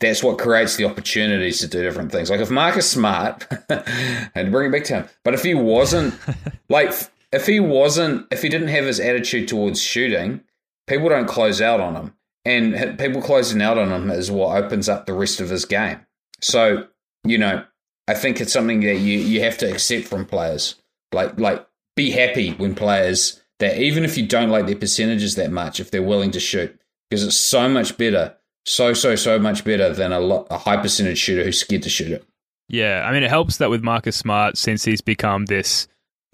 That's 0.00 0.22
what 0.22 0.38
creates 0.38 0.76
the 0.76 0.86
opportunities 0.86 1.60
to 1.60 1.68
do 1.68 1.82
different 1.82 2.10
things. 2.10 2.30
Like, 2.30 2.40
if 2.40 2.50
Marcus 2.50 2.90
Smart, 2.90 3.46
and 3.68 4.46
to 4.46 4.50
bring 4.50 4.70
it 4.70 4.72
back 4.72 4.84
to 4.84 4.94
him, 5.00 5.08
but 5.24 5.34
if 5.34 5.42
he 5.42 5.54
wasn't, 5.54 6.14
like, 6.68 6.92
if 7.32 7.46
he 7.46 7.60
wasn't, 7.60 8.26
if 8.30 8.42
he 8.42 8.48
didn't 8.48 8.68
have 8.68 8.84
his 8.84 8.98
attitude 8.98 9.48
towards 9.48 9.82
shooting, 9.82 10.40
people 10.86 11.08
don't 11.08 11.28
close 11.28 11.60
out 11.60 11.80
on 11.80 11.96
him. 11.96 12.14
And 12.44 12.98
people 12.98 13.20
closing 13.20 13.60
out 13.60 13.76
on 13.76 13.92
him 13.92 14.10
is 14.10 14.30
what 14.30 14.56
opens 14.56 14.88
up 14.88 15.04
the 15.04 15.12
rest 15.12 15.40
of 15.40 15.50
his 15.50 15.66
game. 15.66 16.00
So, 16.40 16.86
you 17.24 17.36
know, 17.36 17.64
I 18.08 18.14
think 18.14 18.40
it's 18.40 18.52
something 18.52 18.80
that 18.80 18.96
you, 18.96 19.18
you 19.18 19.42
have 19.42 19.58
to 19.58 19.70
accept 19.70 20.06
from 20.06 20.24
players. 20.24 20.76
Like 21.12 21.38
like 21.38 21.66
be 21.96 22.10
happy 22.10 22.52
when 22.52 22.74
players 22.74 23.39
that 23.60 23.78
even 23.78 24.04
if 24.04 24.18
you 24.18 24.26
don't 24.26 24.50
like 24.50 24.66
their 24.66 24.76
percentages 24.76 25.36
that 25.36 25.52
much, 25.52 25.80
if 25.80 25.90
they're 25.90 26.02
willing 26.02 26.32
to 26.32 26.40
shoot, 26.40 26.78
because 27.08 27.24
it's 27.24 27.36
so 27.36 27.68
much 27.68 27.96
better, 27.96 28.36
so 28.66 28.92
so 28.92 29.14
so 29.14 29.38
much 29.38 29.64
better 29.64 29.92
than 29.92 30.12
a 30.12 30.20
lot, 30.20 30.46
a 30.50 30.58
high 30.58 30.76
percentage 30.76 31.18
shooter 31.18 31.44
who's 31.44 31.60
scared 31.60 31.82
to 31.84 31.88
shoot 31.88 32.10
it. 32.10 32.24
Yeah, 32.68 33.04
I 33.06 33.12
mean, 33.12 33.22
it 33.22 33.30
helps 33.30 33.56
that 33.58 33.70
with 33.70 33.82
Marcus 33.82 34.16
Smart 34.16 34.56
since 34.56 34.84
he's 34.84 35.00
become 35.00 35.46
this 35.46 35.88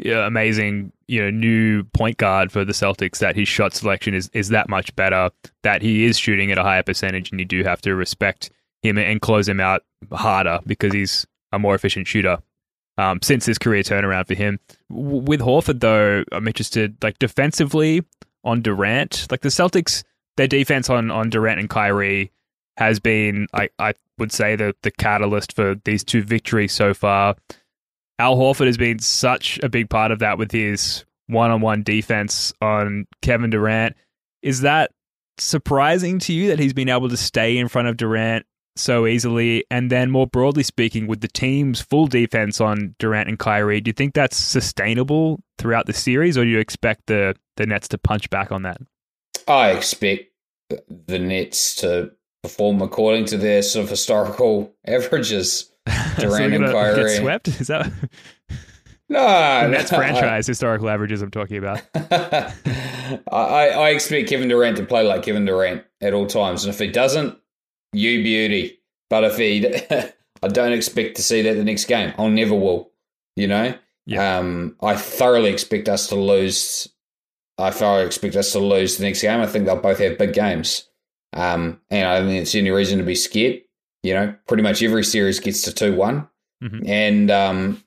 amazing, 0.05 0.93
you 1.09 1.23
know, 1.23 1.31
new 1.31 1.85
point 1.85 2.19
guard 2.19 2.53
for 2.53 2.65
the 2.65 2.75
Celtics 2.75 3.19
that 3.19 3.37
his 3.37 3.49
shot 3.49 3.75
selection 3.75 4.15
is 4.15 4.31
is 4.33 4.49
that 4.51 4.69
much 4.69 4.95
better, 4.97 5.31
that 5.63 5.83
he 5.83 6.05
is 6.05 6.19
shooting 6.19 6.53
at 6.53 6.59
a 6.59 6.63
higher 6.63 6.83
percentage, 6.83 7.31
and 7.31 7.41
you 7.41 7.47
do 7.47 7.63
have 7.65 7.81
to 7.83 7.95
respect 7.95 8.51
him 8.83 8.99
and 8.99 9.21
close 9.21 9.49
him 9.49 9.61
out 9.61 9.83
harder 10.13 10.61
because 10.67 10.93
he's 10.93 11.27
a 11.53 11.59
more 11.59 11.75
efficient 11.75 12.07
shooter. 12.07 12.39
Um, 12.99 13.21
since 13.23 13.45
his 13.45 13.59
career 13.59 13.83
turnaround 13.83 14.27
for 14.27 14.35
him, 14.35 14.59
w- 14.89 15.19
with 15.21 15.41
Horford 15.41 15.81
though, 15.81 16.25
I'm 16.33 16.47
interested 16.47 16.97
like 17.03 17.19
defensively 17.19 18.03
on 18.43 18.63
Durant. 18.63 19.27
Like 19.31 19.43
the 19.43 19.51
Celtics, 19.51 20.03
their 20.37 20.49
defense 20.49 20.89
on 20.89 21.11
on 21.11 21.29
Durant 21.29 21.61
and 21.61 21.69
Kyrie 21.69 22.33
has 22.79 22.99
been, 23.01 23.49
I 23.53 23.69
I 23.79 23.95
would 24.19 24.33
say, 24.33 24.57
the 24.57 24.75
the 24.83 24.91
catalyst 24.91 25.53
for 25.53 25.75
these 25.85 26.05
two 26.05 26.23
victories 26.23 26.73
so 26.73 26.95
far. 26.95 27.37
Al 28.19 28.37
Horford 28.37 28.67
has 28.67 28.79
been 28.79 28.99
such 28.99 29.59
a 29.63 29.69
big 29.69 29.91
part 29.91 30.11
of 30.11 30.21
that 30.21 30.39
with 30.39 30.51
his 30.51 31.05
one 31.27 31.51
on 31.51 31.61
one 31.61 31.83
defense 31.83 32.53
on 32.63 33.07
Kevin 33.21 33.51
Durant. 33.51 33.95
Is 34.43 34.63
that 34.63 34.93
surprising 35.39 36.19
to 36.21 36.33
you 36.33 36.49
that 36.49 36.59
he's 36.59 36.73
been 36.73 36.89
able 36.89 37.11
to 37.11 37.17
stay 37.17 37.59
in 37.59 37.69
front 37.69 37.89
of 37.89 37.97
Durant 37.97 38.47
so 38.77 39.07
easily? 39.07 39.65
And 39.71 39.91
then, 39.91 40.11
more 40.11 40.27
broadly 40.27 40.63
speaking, 40.63 41.07
with 41.07 41.21
the 41.21 41.29
team's 41.29 41.81
full 41.81 42.07
defense 42.07 42.61
on 42.61 42.95
Durant 42.99 43.29
and 43.29 43.39
Kyrie, 43.39 43.81
do 43.81 43.89
you 43.89 43.93
think 43.93 44.15
that's 44.15 44.37
sustainable 44.37 45.41
throughout 45.59 45.87
the 45.87 45.93
series, 45.93 46.37
or 46.37 46.45
do 46.45 46.51
you 46.51 46.59
expect 46.59 47.07
the 47.07 47.35
the 47.57 47.67
Nets 47.67 47.89
to 47.89 47.99
punch 47.99 48.31
back 48.31 48.53
on 48.53 48.63
that? 48.63 48.79
I 49.49 49.71
expect 49.71 50.25
the 50.69 51.19
Nets 51.19 51.75
to 51.77 52.11
perform 52.43 52.83
according 52.83 53.27
to 53.27 53.37
their 53.37 53.63
sort 53.63 53.85
of 53.85 53.91
historical 53.91 54.73
averages. 54.87 55.71
Durant 56.19 56.55
so 56.55 56.63
and 56.63 56.65
Kyrie 56.65 56.97
get 56.97 57.21
swept. 57.21 57.49
Is 57.49 57.69
that? 57.69 57.91
No, 59.09 59.21
the 59.21 59.69
Nets 59.69 59.93
no, 59.93 59.99
franchise 59.99 60.49
historical 60.49 60.89
averages. 60.89 61.23
I'm 61.23 61.31
talking 61.31 61.59
about. 61.59 61.81
I, 61.95 63.69
I 63.71 63.91
expect 63.91 64.29
Kevin 64.29 64.49
Durant 64.49 64.79
to 64.79 64.85
play 64.85 65.05
like 65.05 65.23
Kevin 65.23 65.45
Durant 65.45 65.85
at 66.01 66.13
all 66.13 66.27
times, 66.27 66.65
and 66.65 66.75
if 66.75 66.81
he 66.81 66.89
doesn't, 66.89 67.39
you 67.97 68.23
beauty. 68.23 68.79
But 69.09 69.25
if 69.25 69.37
he, 69.37 69.67
I 70.43 70.49
don't 70.49 70.73
expect 70.73 71.17
to 71.17 71.23
see 71.23 71.43
that 71.43 71.55
the 71.55 71.65
next 71.65 71.87
game. 71.87 72.13
I'll 72.19 72.29
never 72.29 72.55
will. 72.55 72.91
You 73.37 73.49
know. 73.49 73.75
Yeah. 74.07 74.39
Um, 74.39 74.77
I 74.81 74.95
thoroughly 74.95 75.51
expect 75.51 75.89
us 75.89 76.09
to 76.09 76.15
lose. 76.15 76.89
I 77.59 77.71
thoroughly 77.71 78.07
expect 78.07 78.37
us 78.37 78.53
to 78.53 78.61
lose 78.61 78.97
the 78.97 79.05
next 79.05 79.23
game. 79.23 79.41
I 79.41 79.47
think 79.47 79.67
they'll 79.67 79.77
both 79.77 79.99
have 79.99 80.19
big 80.19 80.33
games. 80.33 80.89
Um, 81.33 81.81
and 81.91 82.09
I 82.09 82.19
don't 82.19 82.29
think 82.29 82.43
it's 82.43 82.55
any 82.55 82.71
reason 82.71 82.99
to 82.99 83.05
be 83.05 83.15
scared. 83.15 83.63
You 84.03 84.15
know, 84.15 84.35
pretty 84.47 84.63
much 84.63 84.83
every 84.83 85.05
series 85.05 85.41
gets 85.41 85.63
to 85.63 85.75
two 85.75 85.95
one, 85.95 86.29
mm-hmm. 86.63 86.87
and 86.87 87.31
um, 87.31 87.85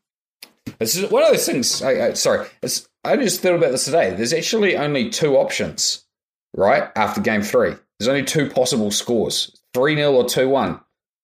this 0.77 0.95
is 0.97 1.09
one 1.09 1.23
of 1.23 1.29
those 1.29 1.45
things. 1.45 1.81
I, 1.81 2.07
I, 2.07 2.13
sorry, 2.13 2.47
it's, 2.61 2.89
I 3.05 3.15
just 3.15 3.41
thought 3.41 3.55
about 3.55 3.71
this 3.71 3.85
today. 3.85 4.13
There's 4.13 4.33
actually 4.33 4.75
only 4.75 5.09
two 5.09 5.37
options, 5.37 6.05
right? 6.53 6.89
After 6.95 7.21
game 7.21 7.41
three, 7.41 7.73
there's 7.97 8.09
only 8.09 8.25
two 8.25 8.49
possible 8.49 8.91
scores: 8.91 9.57
3 9.73 9.95
0 9.95 10.13
or 10.13 10.25
2 10.25 10.49
1. 10.49 10.79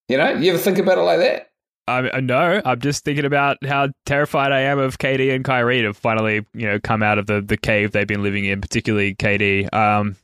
You 0.08 0.18
know, 0.18 0.30
you 0.34 0.54
ever 0.54 0.62
think 0.62 0.78
about 0.78 0.98
it 0.98 1.02
like 1.02 1.20
that? 1.20 1.52
I 1.88 2.20
know. 2.20 2.62
I'm 2.66 2.80
just 2.80 3.06
thinking 3.06 3.26
about 3.26 3.64
how 3.64 3.90
terrified 4.08 4.52
I 4.52 4.62
am 4.62 4.80
of 4.80 4.98
KD 4.98 5.36
and 5.36 5.46
Kyrie 5.46 5.84
to 5.84 5.94
finally, 5.94 6.46
you 6.56 6.66
know, 6.66 6.80
come 6.80 7.04
out 7.04 7.20
of 7.20 7.28
the, 7.28 7.42
the 7.42 7.58
cave 7.58 7.92
they've 7.92 8.08
been 8.08 8.24
living 8.24 8.46
in, 8.46 8.60
particularly 8.60 9.14
KD. 9.14 9.72
Um, 9.72 10.16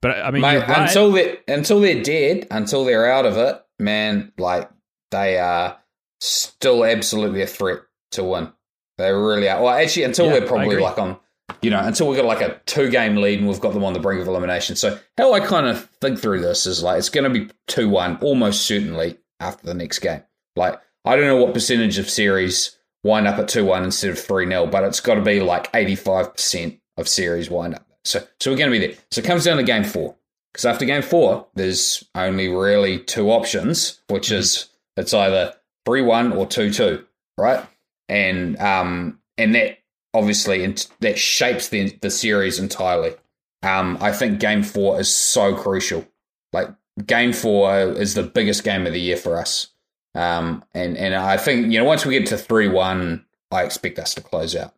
but 0.00 0.18
I 0.22 0.30
mean, 0.30 0.40
Mate, 0.40 0.66
right. 0.66 0.88
until 0.88 1.12
they 1.12 1.38
until 1.46 1.80
they're 1.80 2.02
dead, 2.02 2.46
until 2.50 2.84
they're 2.84 3.10
out 3.10 3.26
of 3.26 3.36
it, 3.36 3.62
man, 3.78 4.32
like 4.38 4.70
they 5.10 5.38
are 5.38 5.78
still 6.20 6.84
absolutely 6.84 7.42
a 7.42 7.46
threat 7.46 7.80
to 8.12 8.24
win. 8.24 8.52
They 8.96 9.12
really 9.12 9.48
are. 9.48 9.62
Well, 9.62 9.74
actually, 9.74 10.04
until 10.04 10.26
yeah, 10.26 10.40
we're 10.40 10.46
probably 10.46 10.76
like 10.76 10.98
on 10.98 11.18
you 11.62 11.70
know, 11.70 11.80
until 11.80 12.08
we've 12.08 12.16
got 12.16 12.26
like 12.26 12.40
a 12.40 12.60
two 12.66 12.90
game 12.90 13.16
lead 13.16 13.38
and 13.38 13.48
we've 13.48 13.60
got 13.60 13.74
them 13.74 13.84
on 13.84 13.92
the 13.92 14.00
brink 14.00 14.20
of 14.20 14.28
elimination. 14.28 14.76
So 14.76 14.98
how 15.18 15.32
I 15.32 15.40
kind 15.40 15.66
of 15.66 15.88
think 16.00 16.18
through 16.18 16.40
this 16.40 16.66
is 16.66 16.82
like 16.82 16.98
it's 16.98 17.08
going 17.08 17.24
to 17.24 17.30
be 17.30 17.50
two 17.66 17.88
one 17.88 18.16
almost 18.18 18.66
certainly 18.66 19.18
after 19.40 19.66
the 19.66 19.74
next 19.74 20.00
game. 20.00 20.22
Like 20.56 20.80
I 21.04 21.16
don't 21.16 21.26
know 21.26 21.36
what 21.36 21.54
percentage 21.54 21.98
of 21.98 22.08
series 22.08 22.76
wind 23.02 23.26
up 23.26 23.38
at 23.38 23.48
two 23.48 23.64
one 23.64 23.84
instead 23.84 24.10
of 24.10 24.18
three 24.18 24.46
0 24.46 24.66
but 24.66 24.84
it's 24.84 25.00
got 25.00 25.14
to 25.14 25.20
be 25.20 25.40
like 25.40 25.68
eighty 25.74 25.96
five 25.96 26.34
percent 26.34 26.80
of 26.96 27.08
series 27.08 27.50
wind 27.50 27.74
up. 27.74 27.86
So 28.04 28.26
so 28.40 28.50
we're 28.50 28.58
going 28.58 28.72
to 28.72 28.78
be 28.78 28.86
there. 28.86 28.96
So 29.10 29.20
it 29.20 29.26
comes 29.26 29.44
down 29.44 29.58
to 29.58 29.62
game 29.62 29.84
four 29.84 30.16
because 30.52 30.64
after 30.66 30.84
game 30.84 31.02
four, 31.02 31.46
there's 31.54 32.04
only 32.14 32.48
really 32.48 33.00
two 33.00 33.30
options, 33.30 34.00
which 34.08 34.28
mm-hmm. 34.28 34.36
is 34.36 34.68
it's 34.96 35.12
either 35.12 35.54
three 35.84 36.02
one 36.02 36.32
or 36.32 36.46
two 36.46 36.72
two, 36.72 37.04
right? 37.36 37.64
And 38.08 38.58
um 38.58 39.20
and 39.36 39.54
that 39.54 39.78
obviously 40.14 40.64
and 40.64 40.86
that 41.00 41.18
shapes 41.18 41.68
the 41.68 41.90
the 42.00 42.10
series 42.10 42.58
entirely. 42.58 43.14
Um, 43.62 43.98
I 44.00 44.12
think 44.12 44.40
Game 44.40 44.62
Four 44.62 45.00
is 45.00 45.14
so 45.14 45.54
crucial. 45.54 46.06
Like 46.52 46.70
Game 47.06 47.32
Four 47.32 47.92
is 47.92 48.14
the 48.14 48.22
biggest 48.22 48.64
game 48.64 48.86
of 48.86 48.92
the 48.92 49.00
year 49.00 49.16
for 49.16 49.36
us. 49.36 49.68
Um, 50.14 50.64
and 50.74 50.96
and 50.96 51.14
I 51.14 51.36
think 51.36 51.72
you 51.72 51.78
know 51.78 51.84
once 51.84 52.06
we 52.06 52.18
get 52.18 52.28
to 52.28 52.38
three 52.38 52.68
one, 52.68 53.24
I 53.50 53.64
expect 53.64 53.98
us 53.98 54.14
to 54.14 54.20
close 54.20 54.54
out. 54.54 54.74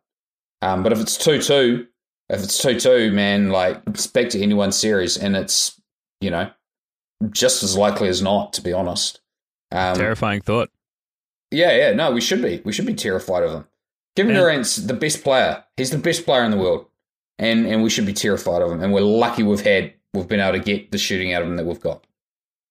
Um, 0.61 0.83
but 0.83 0.91
if 0.91 0.99
it's 0.99 1.17
two 1.17 1.41
two, 1.41 1.87
if 2.29 2.43
it's 2.43 2.57
two 2.57 2.79
two, 2.79 3.11
man, 3.11 3.49
like 3.49 3.81
expect 3.87 4.31
to 4.31 4.41
anyone's 4.41 4.77
series, 4.77 5.17
and 5.17 5.35
it's 5.35 5.79
you 6.19 6.31
know 6.31 6.49
just 7.29 7.63
as 7.63 7.77
likely 7.77 8.09
as 8.09 8.21
not, 8.21 8.53
to 8.53 8.61
be 8.61 8.73
honest. 8.73 9.21
Um, 9.71 9.95
Terrifying 9.95 10.41
thought. 10.41 10.69
Yeah, 11.51 11.75
yeah, 11.75 11.93
no, 11.93 12.11
we 12.11 12.21
should 12.21 12.41
be. 12.41 12.61
We 12.65 12.73
should 12.73 12.85
be 12.85 12.93
terrified 12.93 13.43
of 13.43 13.51
them. 13.51 13.67
Kevin 14.17 14.33
yeah. 14.33 14.41
Durant's 14.41 14.77
the 14.77 14.95
best 14.95 15.23
player. 15.23 15.63
He's 15.77 15.91
the 15.91 15.99
best 15.99 16.25
player 16.25 16.43
in 16.43 16.49
the 16.49 16.57
world, 16.57 16.87
and 17.37 17.67
and 17.67 17.83
we 17.83 17.91
should 17.91 18.07
be 18.07 18.13
terrified 18.13 18.63
of 18.63 18.71
him. 18.71 18.81
And 18.81 18.91
we're 18.91 19.01
lucky 19.01 19.43
we've 19.43 19.61
had 19.61 19.93
we've 20.15 20.27
been 20.27 20.39
able 20.39 20.57
to 20.57 20.63
get 20.63 20.91
the 20.91 20.97
shooting 20.97 21.33
out 21.33 21.43
of 21.43 21.47
him 21.47 21.55
that 21.57 21.67
we've 21.67 21.79
got. 21.79 22.03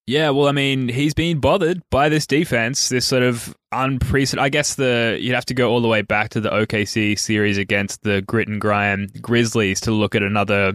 Yeah, 0.08 0.30
well, 0.30 0.48
I 0.48 0.52
mean, 0.52 0.88
he's 0.88 1.14
been 1.14 1.38
bothered 1.38 1.82
by 1.90 2.08
this 2.08 2.26
defense, 2.26 2.88
this 2.88 3.06
sort 3.06 3.22
of 3.22 3.56
unprecedented. 3.70 4.44
I 4.44 4.48
guess 4.48 4.74
the 4.74 5.18
you'd 5.20 5.36
have 5.36 5.44
to 5.46 5.54
go 5.54 5.70
all 5.70 5.80
the 5.80 5.86
way 5.86 6.02
back 6.02 6.30
to 6.30 6.40
the 6.40 6.50
OKC 6.50 7.16
series 7.16 7.58
against 7.58 8.02
the 8.02 8.22
grit 8.22 8.48
and 8.48 8.60
grime 8.60 9.06
Grizzlies 9.20 9.80
to 9.82 9.92
look 9.92 10.16
at 10.16 10.24
another 10.24 10.74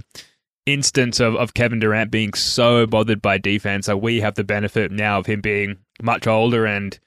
instance 0.65 1.19
of, 1.19 1.35
of 1.35 1.53
Kevin 1.53 1.79
Durant 1.79 2.11
being 2.11 2.33
so 2.33 2.85
bothered 2.85 3.21
by 3.21 3.37
defense. 3.37 3.87
So 3.87 3.97
we 3.97 4.21
have 4.21 4.35
the 4.35 4.45
benefit 4.45 4.89
now 4.89 5.19
of 5.19 5.25
him 5.25 5.41
being 5.41 5.79
much 6.01 6.27
older 6.27 6.65
and 6.65 6.97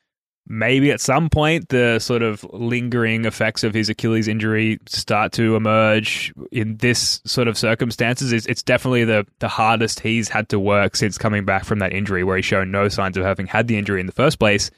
maybe 0.47 0.91
at 0.91 1.01
some 1.01 1.31
point 1.31 1.71
the 1.71 1.99
sort 1.99 2.23
of 2.23 2.45
lingering 2.53 3.25
effects 3.25 3.65
of 3.65 3.73
his 3.73 3.89
Achilles 3.89 4.29
injury 4.29 4.79
start 4.87 5.33
to 5.33 5.57
emerge 5.57 6.35
in 6.53 6.77
this 6.77 7.21
sort 7.25 7.49
of 7.49 7.57
circumstances. 7.57 8.33
It's, 8.33 8.47
it's 8.47 8.63
definitely 8.63 9.05
the, 9.05 9.27
the 9.39 9.49
hardest 9.49 10.01
he's 10.01 10.29
had 10.29 10.49
to 10.51 10.59
work 10.59 10.97
since 10.97 11.17
coming 11.17 11.45
back 11.45 11.65
from 11.65 11.79
that 11.79 11.93
injury, 11.93 12.25
where 12.25 12.37
he's 12.37 12.45
shown 12.45 12.71
no 12.71 12.89
signs 12.89 13.17
of 13.17 13.25
having 13.25 13.47
had 13.47 13.69
the 13.69 13.79
injury 13.79 14.01
in 14.01 14.07
the 14.07 14.13
first 14.13 14.39
place. 14.39 14.71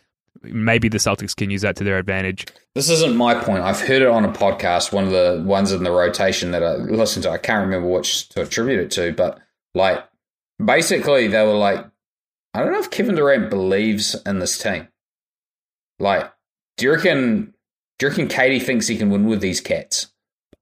Maybe 0.42 0.88
the 0.88 0.98
Celtics 0.98 1.34
can 1.34 1.50
use 1.50 1.62
that 1.62 1.76
to 1.76 1.84
their 1.84 1.98
advantage. 1.98 2.46
This 2.74 2.90
isn't 2.90 3.16
my 3.16 3.34
point. 3.34 3.64
I've 3.64 3.80
heard 3.80 4.02
it 4.02 4.08
on 4.08 4.24
a 4.24 4.32
podcast, 4.32 4.92
one 4.92 5.04
of 5.04 5.10
the 5.10 5.42
ones 5.44 5.72
in 5.72 5.82
the 5.82 5.90
rotation 5.90 6.52
that 6.52 6.62
I 6.62 6.74
listened 6.74 7.24
to. 7.24 7.30
I 7.30 7.38
can't 7.38 7.64
remember 7.64 7.88
which 7.88 8.28
to 8.30 8.42
attribute 8.42 8.80
it 8.80 8.90
to, 8.92 9.12
but 9.12 9.40
like 9.74 10.04
basically 10.64 11.26
they 11.26 11.42
were 11.42 11.54
like, 11.54 11.84
I 12.54 12.60
don't 12.60 12.72
know 12.72 12.78
if 12.78 12.90
Kevin 12.90 13.14
Durant 13.14 13.50
believes 13.50 14.14
in 14.24 14.38
this 14.38 14.58
team. 14.58 14.88
Like, 15.98 16.32
do 16.76 16.86
you 16.86 16.92
reckon? 16.92 17.54
Do 17.98 18.06
you 18.06 18.10
reckon 18.10 18.28
KD 18.28 18.62
thinks 18.62 18.86
he 18.86 18.96
can 18.96 19.10
win 19.10 19.26
with 19.26 19.40
these 19.40 19.60
cats? 19.60 20.08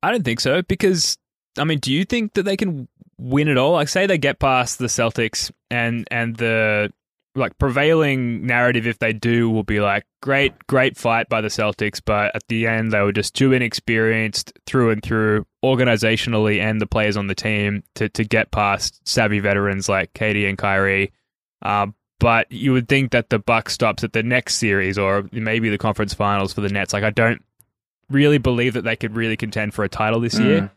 I 0.02 0.10
don't 0.10 0.24
think 0.24 0.40
so 0.40 0.62
because 0.62 1.18
I 1.58 1.64
mean, 1.64 1.78
do 1.78 1.92
you 1.92 2.04
think 2.04 2.34
that 2.34 2.44
they 2.44 2.56
can 2.56 2.88
win 3.18 3.48
it 3.48 3.56
all? 3.56 3.72
Like, 3.72 3.88
say 3.88 4.06
they 4.06 4.18
get 4.18 4.38
past 4.38 4.78
the 4.78 4.86
Celtics 4.86 5.50
and 5.70 6.06
and 6.10 6.36
the 6.36 6.92
like 7.36 7.58
prevailing 7.58 8.46
narrative, 8.46 8.86
if 8.86 8.98
they 9.00 9.12
do, 9.12 9.50
will 9.50 9.64
be 9.64 9.80
like 9.80 10.04
great, 10.22 10.52
great 10.68 10.96
fight 10.96 11.28
by 11.28 11.40
the 11.40 11.48
Celtics, 11.48 12.00
but 12.04 12.34
at 12.34 12.46
the 12.48 12.66
end 12.66 12.92
they 12.92 13.00
were 13.00 13.12
just 13.12 13.34
too 13.34 13.52
inexperienced 13.52 14.52
through 14.66 14.90
and 14.90 15.02
through, 15.02 15.44
organizationally 15.64 16.60
and 16.60 16.80
the 16.80 16.86
players 16.86 17.16
on 17.16 17.26
the 17.26 17.34
team 17.34 17.82
to 17.94 18.08
to 18.10 18.24
get 18.24 18.50
past 18.50 19.00
savvy 19.08 19.40
veterans 19.40 19.88
like 19.88 20.12
KD 20.14 20.48
and 20.48 20.58
Kyrie. 20.58 21.12
Um, 21.62 21.94
but 22.21 22.50
you 22.50 22.73
would 22.73 22.88
think 22.88 23.12
that 23.12 23.30
the 23.30 23.38
buck 23.38 23.68
stops 23.68 24.04
at 24.04 24.12
the 24.12 24.23
next 24.23 24.56
series 24.56 24.99
or 24.99 25.28
maybe 25.33 25.68
the 25.68 25.78
conference 25.78 26.14
finals 26.14 26.52
for 26.52 26.61
the 26.61 26.68
Nets. 26.68 26.92
Like 26.92 27.04
I 27.04 27.11
don't 27.11 27.42
really 28.11 28.38
believe 28.38 28.75
that 28.75 28.83
they 28.83 28.97
could 28.97 29.16
really 29.16 29.37
contend 29.37 29.75
for 29.75 29.85
a 29.85 29.88
title 29.88 30.21
this 30.21 30.37
mm. 30.37 30.44
year. 30.44 30.71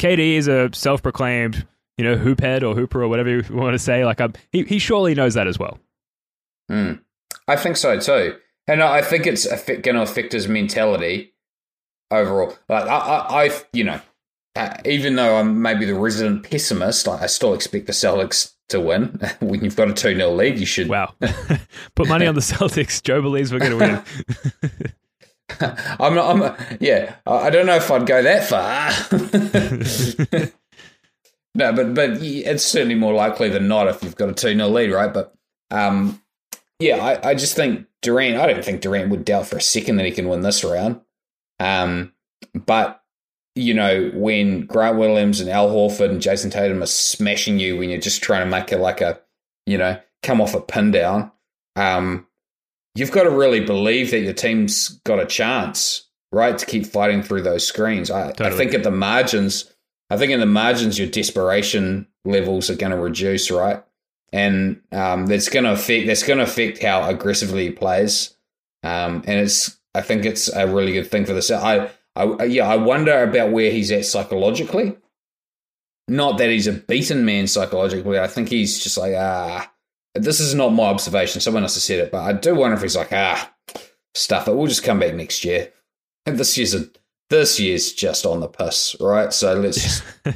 KD 0.00 0.36
is 0.36 0.48
a 0.48 0.70
self-proclaimed, 0.72 1.66
you 1.98 2.04
know, 2.04 2.16
hoophead 2.16 2.62
or 2.62 2.74
hooper 2.74 3.02
or 3.02 3.08
whatever 3.08 3.30
you 3.30 3.44
want 3.50 3.74
to 3.74 3.78
say. 3.78 4.04
Like 4.04 4.20
um, 4.20 4.32
he 4.50 4.64
he 4.64 4.78
surely 4.78 5.14
knows 5.14 5.34
that 5.34 5.46
as 5.46 5.58
well. 5.58 5.78
Mm. 6.70 7.00
I 7.46 7.56
think 7.56 7.76
so 7.76 7.98
too, 7.98 8.36
and 8.66 8.82
I 8.82 9.02
think 9.02 9.26
it's 9.26 9.46
going 9.46 9.82
to 9.82 10.02
affect 10.02 10.32
his 10.32 10.48
mentality 10.48 11.34
overall. 12.10 12.56
Like 12.68 12.84
I, 12.84 12.96
I, 12.96 13.44
I 13.44 13.50
you 13.72 13.84
know, 13.84 14.00
uh, 14.56 14.76
even 14.84 15.16
though 15.16 15.36
I'm 15.36 15.60
maybe 15.62 15.84
the 15.84 15.94
resident 15.94 16.48
pessimist, 16.48 17.08
I, 17.08 17.22
I 17.22 17.26
still 17.26 17.54
expect 17.54 17.86
the 17.86 17.92
Celtics 17.92 18.54
to 18.68 18.80
win. 18.80 19.20
when 19.40 19.64
you've 19.64 19.76
got 19.76 19.90
a 19.90 19.94
2 19.94 20.14
0 20.14 20.30
lead, 20.30 20.58
you 20.58 20.66
should. 20.66 20.88
Wow. 20.88 21.14
Put 21.94 22.08
money 22.08 22.26
on 22.26 22.34
the 22.34 22.40
Celtics. 22.40 23.02
Joe 23.02 23.20
believes 23.20 23.52
we're 23.52 23.58
going 23.58 23.78
to 23.78 23.78
win. 23.78 24.02
I'm 26.00 26.14
not, 26.14 26.58
I'm, 26.58 26.78
yeah, 26.80 27.16
I 27.26 27.50
don't 27.50 27.66
know 27.66 27.76
if 27.76 27.90
I'd 27.90 28.06
go 28.06 28.22
that 28.22 28.44
far. 28.48 28.90
no, 31.54 31.72
but 31.72 31.94
but 31.94 32.10
it's 32.22 32.64
certainly 32.64 32.94
more 32.94 33.12
likely 33.12 33.50
than 33.50 33.68
not 33.68 33.88
if 33.88 34.02
you've 34.02 34.16
got 34.16 34.30
a 34.30 34.34
2 34.34 34.54
0 34.56 34.68
lead, 34.68 34.90
right? 34.90 35.12
But 35.12 35.34
um, 35.70 36.22
yeah, 36.78 36.96
I, 36.96 37.30
I 37.30 37.34
just 37.34 37.56
think 37.56 37.86
Durant, 38.02 38.38
I 38.38 38.46
don't 38.46 38.64
think 38.64 38.80
Durant 38.80 39.10
would 39.10 39.24
doubt 39.24 39.46
for 39.46 39.56
a 39.56 39.62
second 39.62 39.96
that 39.96 40.06
he 40.06 40.12
can 40.12 40.28
win 40.28 40.40
this 40.40 40.64
round. 40.64 41.00
Um, 41.60 42.12
but 42.52 43.03
you 43.54 43.74
know, 43.74 44.10
when 44.14 44.66
Grant 44.66 44.98
Williams 44.98 45.40
and 45.40 45.48
Al 45.48 45.70
Horford 45.70 46.10
and 46.10 46.20
Jayson 46.20 46.50
Tatum 46.50 46.82
are 46.82 46.86
smashing 46.86 47.58
you 47.58 47.76
when 47.76 47.90
you're 47.90 48.00
just 48.00 48.22
trying 48.22 48.40
to 48.40 48.50
make 48.50 48.72
it 48.72 48.78
like 48.78 49.00
a, 49.00 49.20
you 49.66 49.78
know, 49.78 49.98
come 50.22 50.40
off 50.40 50.54
a 50.54 50.60
pin 50.60 50.90
down, 50.90 51.30
um, 51.76 52.26
you've 52.94 53.12
got 53.12 53.24
to 53.24 53.30
really 53.30 53.60
believe 53.60 54.10
that 54.10 54.20
your 54.20 54.32
team's 54.32 54.88
got 55.04 55.20
a 55.20 55.26
chance, 55.26 56.08
right, 56.32 56.58
to 56.58 56.66
keep 56.66 56.86
fighting 56.86 57.22
through 57.22 57.42
those 57.42 57.66
screens. 57.66 58.10
I, 58.10 58.32
totally. 58.32 58.50
I 58.50 58.56
think 58.56 58.74
at 58.74 58.82
the 58.82 58.90
margins, 58.90 59.72
I 60.10 60.16
think 60.16 60.32
in 60.32 60.40
the 60.40 60.46
margins, 60.46 60.98
your 60.98 61.08
desperation 61.08 62.08
levels 62.24 62.70
are 62.70 62.76
going 62.76 62.92
to 62.92 62.98
reduce, 62.98 63.50
right? 63.50 63.82
And 64.32 64.80
um, 64.90 65.26
that's 65.26 65.48
going 65.48 65.64
to 65.64 65.72
affect 65.72 66.08
that's 66.08 66.24
going 66.24 66.38
to 66.38 66.44
affect 66.44 66.82
how 66.82 67.08
aggressively 67.08 67.66
he 67.66 67.70
plays. 67.70 68.34
Um, 68.82 69.22
and 69.26 69.38
it's 69.40 69.78
I 69.94 70.00
think 70.00 70.24
it's 70.24 70.52
a 70.52 70.66
really 70.66 70.92
good 70.92 71.08
thing 71.08 71.24
for 71.24 71.34
the 71.34 71.56
I 71.56 71.88
I, 72.16 72.44
yeah, 72.44 72.68
I 72.68 72.76
wonder 72.76 73.22
about 73.22 73.50
where 73.50 73.70
he's 73.70 73.90
at 73.90 74.04
psychologically. 74.04 74.96
Not 76.06 76.38
that 76.38 76.50
he's 76.50 76.66
a 76.66 76.72
beaten 76.72 77.24
man 77.24 77.46
psychologically. 77.46 78.18
I 78.18 78.26
think 78.26 78.48
he's 78.48 78.82
just 78.82 78.98
like, 78.98 79.14
ah, 79.16 79.70
this 80.14 80.38
is 80.38 80.54
not 80.54 80.70
my 80.70 80.84
observation. 80.84 81.40
Someone 81.40 81.62
else 81.62 81.74
has 81.74 81.84
said 81.84 82.00
it, 82.00 82.12
but 82.12 82.22
I 82.22 82.32
do 82.32 82.54
wonder 82.54 82.76
if 82.76 82.82
he's 82.82 82.96
like, 82.96 83.12
ah, 83.12 83.52
stuff 84.14 84.48
it. 84.48 84.54
We'll 84.54 84.66
just 84.66 84.84
come 84.84 85.00
back 85.00 85.14
next 85.14 85.44
year. 85.44 85.72
And 86.26 86.38
this 86.38 86.56
year's 86.56 86.74
a, 86.74 86.88
this 87.30 87.58
year's 87.58 87.92
just 87.92 88.26
on 88.26 88.40
the 88.40 88.48
piss, 88.48 88.94
right? 89.00 89.32
So 89.32 89.54
let's 89.54 89.82
just 89.82 90.02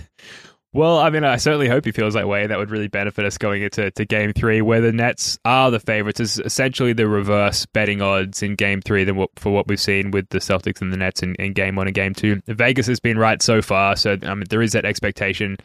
Well, 0.74 0.98
I 0.98 1.08
mean, 1.08 1.24
I 1.24 1.36
certainly 1.36 1.68
hope 1.68 1.86
he 1.86 1.92
feels 1.92 2.12
that 2.12 2.28
way. 2.28 2.46
That 2.46 2.58
would 2.58 2.70
really 2.70 2.88
benefit 2.88 3.24
us 3.24 3.38
going 3.38 3.62
into 3.62 3.90
to 3.90 4.04
game 4.04 4.34
three, 4.34 4.60
where 4.60 4.82
the 4.82 4.92
Nets 4.92 5.38
are 5.44 5.70
the 5.70 5.80
favorites. 5.80 6.20
Is 6.20 6.38
essentially 6.38 6.92
the 6.92 7.08
reverse 7.08 7.64
betting 7.66 8.02
odds 8.02 8.42
in 8.42 8.54
game 8.54 8.82
three 8.82 9.04
than 9.04 9.16
what, 9.16 9.30
for 9.36 9.50
what 9.50 9.66
we've 9.66 9.80
seen 9.80 10.10
with 10.10 10.28
the 10.28 10.38
Celtics 10.38 10.82
and 10.82 10.92
the 10.92 10.98
Nets 10.98 11.22
in, 11.22 11.34
in 11.36 11.54
game 11.54 11.76
one 11.76 11.86
and 11.86 11.94
game 11.94 12.12
two. 12.12 12.42
Vegas 12.46 12.86
has 12.86 13.00
been 13.00 13.18
right 13.18 13.40
so 13.40 13.62
far, 13.62 13.96
so 13.96 14.18
I 14.22 14.34
mean, 14.34 14.44
there 14.50 14.60
is 14.60 14.72
that 14.72 14.84
expectation 14.84 15.56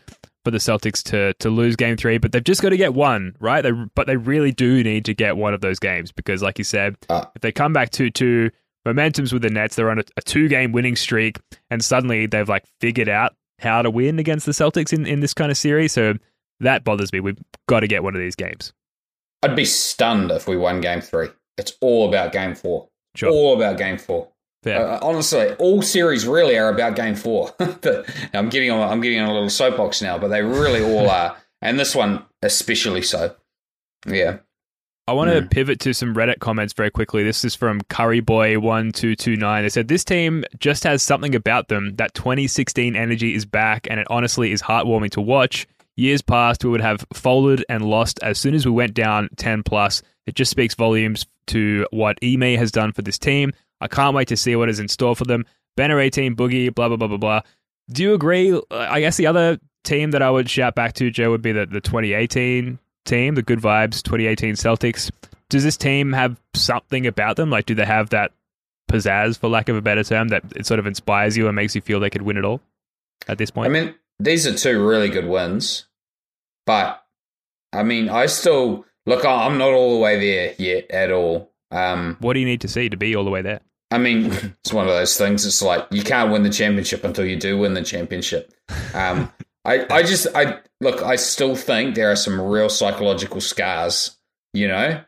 for 0.46 0.52
the 0.52 0.58
Celtics 0.58 1.04
to 1.04 1.34
to 1.36 1.50
lose 1.50 1.76
game 1.76 1.98
three, 1.98 2.18
but 2.18 2.32
they've 2.32 2.44
just 2.44 2.62
got 2.62 2.70
to 2.70 2.78
get 2.78 2.94
one, 2.94 3.36
right? 3.42 3.62
They, 3.62 3.72
but 3.72 4.08
they 4.08 4.16
really 4.16 4.54
do 4.54 4.84
need 4.84 5.04
to 5.06 5.14
get 5.14 5.36
one 5.36 5.54
of 5.54 5.60
those 5.60 5.80
games 5.80 6.14
because, 6.14 6.42
like 6.42 6.58
you 6.58 6.64
said, 6.64 6.96
uh, 7.10 7.26
if 7.36 7.42
they 7.42 7.52
come 7.52 7.74
back 7.74 7.90
two 7.90 8.10
two, 8.10 8.52
momentum's 8.86 9.34
with 9.34 9.42
the 9.42 9.50
Nets. 9.50 9.76
They're 9.76 9.90
on 9.90 10.00
a, 10.00 10.04
a 10.16 10.22
two 10.22 10.48
game 10.48 10.72
winning 10.72 10.96
streak, 10.96 11.40
and 11.70 11.84
suddenly 11.84 12.26
they've 12.26 12.48
like 12.48 12.64
figured 12.80 13.10
out 13.10 13.36
how 13.64 13.82
to 13.82 13.90
win 13.90 14.20
against 14.20 14.46
the 14.46 14.52
Celtics 14.52 14.94
in, 14.94 15.06
in 15.06 15.22
this 15.22 15.34
kind 15.34 15.50
of 15.50 15.58
series. 15.58 15.94
So 15.94 16.16
that 16.60 16.84
bothers 16.84 17.12
me. 17.12 17.20
We've 17.20 17.40
got 17.68 17.80
to 17.80 17.88
get 17.88 18.04
one 18.04 18.16
of 18.16 18.22
these 18.22 18.36
games. 18.36 18.74
I'd 19.42 19.56
be 19.56 19.66
stunned 19.66 20.32
if 20.32 20.48
we 20.48 20.56
won 20.56 20.82
game 20.82 21.02
three. 21.02 21.30
It's 21.58 21.74
all 21.82 22.08
about 22.08 22.32
game 22.32 22.56
four. 22.56 22.90
Sure. 23.16 23.30
All 23.30 23.56
about 23.56 23.78
game 23.78 23.98
four. 23.98 24.30
Uh, 24.66 24.98
honestly, 25.02 25.52
all 25.56 25.82
series 25.82 26.26
really 26.26 26.58
are 26.58 26.70
about 26.70 26.96
game 26.96 27.16
four. 27.16 27.54
I'm 28.34 28.50
getting 28.50 28.72
on. 28.72 28.90
I'm 28.90 29.02
getting 29.02 29.20
on 29.20 29.28
a 29.28 29.34
little 29.34 29.50
soapbox 29.50 30.02
now, 30.02 30.18
but 30.18 30.30
they 30.30 30.42
really 30.42 30.82
all 30.82 31.10
are, 31.10 31.36
and 31.62 31.78
this 31.78 31.94
one 31.94 32.24
especially 32.42 33.02
so. 33.02 33.36
Yeah. 34.08 34.38
I 35.06 35.12
want 35.12 35.32
to 35.32 35.42
mm. 35.42 35.52
pivot 35.52 35.82
to 35.82 35.94
some 35.94 36.16
Reddit 36.16 36.40
comments 36.40 36.72
very 36.72 36.90
quickly. 36.90 37.24
This 37.24 37.44
is 37.44 37.56
from 37.56 37.82
Curryboy1229. 37.82 39.62
They 39.62 39.70
said, 39.70 39.90
This 39.90 40.06
team 40.06 40.46
just 40.60 40.86
has 40.86 41.04
something 41.04 41.36
about 41.36 41.68
them. 41.68 41.96
That 41.98 42.14
2016 42.14 42.96
energy 42.96 43.36
is 43.36 43.46
back, 43.46 43.86
and 43.90 44.00
it 44.00 44.08
honestly 44.10 44.54
is 44.54 44.62
heartwarming 44.62 45.12
to 45.12 45.22
watch. 45.22 45.68
Years 45.98 46.22
past, 46.22 46.64
we 46.64 46.70
would 46.70 46.82
have 46.82 47.06
folded 47.14 47.66
and 47.68 47.84
lost 47.84 48.18
as 48.24 48.40
soon 48.40 48.56
as 48.56 48.66
we 48.66 48.72
went 48.72 48.94
down 48.94 49.28
10 49.36 49.64
plus. 49.64 50.02
It 50.26 50.36
just 50.36 50.52
speaks 50.52 50.74
volumes 50.74 51.26
to 51.48 51.86
what 51.92 52.18
Ime 52.24 52.58
has 52.58 52.72
done 52.72 52.94
for 52.94 53.02
this 53.02 53.20
team. 53.20 53.52
I 53.82 53.90
can't 53.90 54.16
wait 54.16 54.30
to 54.30 54.38
see 54.38 54.56
what 54.56 54.70
is 54.70 54.80
in 54.80 54.88
store 54.88 55.18
for 55.18 55.26
them. 55.26 55.46
Banner 55.76 56.00
18, 56.00 56.38
Boogie, 56.38 56.74
blah, 56.74 56.88
blah, 56.88 56.96
blah, 56.96 57.10
blah, 57.10 57.18
blah. 57.18 57.42
Do 57.92 58.04
you 58.04 58.14
agree? 58.14 58.58
I 58.72 59.02
guess 59.02 59.18
the 59.18 59.28
other 59.28 59.60
team 59.84 60.12
that 60.12 60.22
I 60.22 60.30
would 60.30 60.50
shout 60.50 60.76
back 60.76 60.94
to, 60.94 61.12
Joe, 61.12 61.30
would 61.32 61.42
be 61.42 61.52
the, 61.52 61.66
the 61.66 61.82
2018 61.82 62.80
team, 63.06 63.36
the 63.36 63.42
Good 63.42 63.60
Vibes 63.60 64.02
2018 64.04 64.56
Celtics. 64.56 65.12
Does 65.50 65.64
this 65.64 65.78
team 65.78 66.14
have 66.14 66.40
something 66.56 67.06
about 67.06 67.36
them? 67.36 67.50
Like, 67.50 67.66
do 67.66 67.76
they 67.76 67.86
have 67.86 68.10
that 68.10 68.32
pizzazz, 68.90 69.38
for 69.38 69.50
lack 69.50 69.70
of 69.70 69.76
a 69.76 69.82
better 69.82 70.04
term, 70.04 70.30
that 70.30 70.44
it 70.56 70.66
sort 70.66 70.80
of 70.80 70.88
inspires 70.88 71.38
you 71.38 71.48
and 71.48 71.56
makes 71.56 71.76
you 71.76 71.82
feel 71.82 72.00
they 72.00 72.10
could 72.10 72.22
win 72.24 72.38
it 72.38 72.46
all 72.46 72.62
at 73.28 73.38
this 73.38 73.52
point? 73.52 73.68
I 73.68 73.70
mean, 73.70 73.96
these 74.20 74.48
are 74.48 74.54
two 74.54 74.86
really 74.86 75.10
good 75.10 75.28
wins, 75.28 75.86
but 76.66 77.04
I 77.72 77.84
mean, 77.84 78.10
I 78.10 78.28
still 78.28 78.86
look. 79.06 79.26
I'm 79.26 79.58
not 79.58 79.74
all 79.74 79.96
the 79.96 80.00
way 80.00 80.20
there 80.20 80.56
yet 80.58 80.90
at 80.92 81.12
all. 81.12 81.52
Um, 81.72 82.18
what 82.20 82.34
do 82.34 82.40
you 82.40 82.46
need 82.46 82.62
to 82.62 82.68
see 82.68 82.90
to 82.90 82.98
be 82.98 83.16
all 83.16 83.24
the 83.24 83.32
way 83.32 83.42
there? 83.42 83.62
I 83.92 83.98
mean, 83.98 84.26
it's 84.64 84.74
one 84.74 84.88
of 84.88 84.94
those 84.94 85.18
things. 85.18 85.46
It's 85.46 85.62
like 85.62 85.88
you 85.92 86.04
can't 86.04 86.32
win 86.32 86.44
the 86.44 86.50
championship 86.50 87.04
until 87.04 87.26
you 87.26 87.36
do 87.36 87.58
win 87.58 87.74
the 87.74 87.84
championship. 87.84 88.54
Um, 88.94 89.32
I, 89.66 89.86
I 89.90 90.04
just, 90.04 90.28
I 90.36 90.60
look, 90.82 91.02
I 91.02 91.16
still 91.16 91.56
think 91.56 91.96
there 91.96 92.12
are 92.12 92.16
some 92.16 92.40
real 92.40 92.70
psychological 92.70 93.42
scars, 93.42 94.18
you 94.54 94.68
know, 94.68 95.02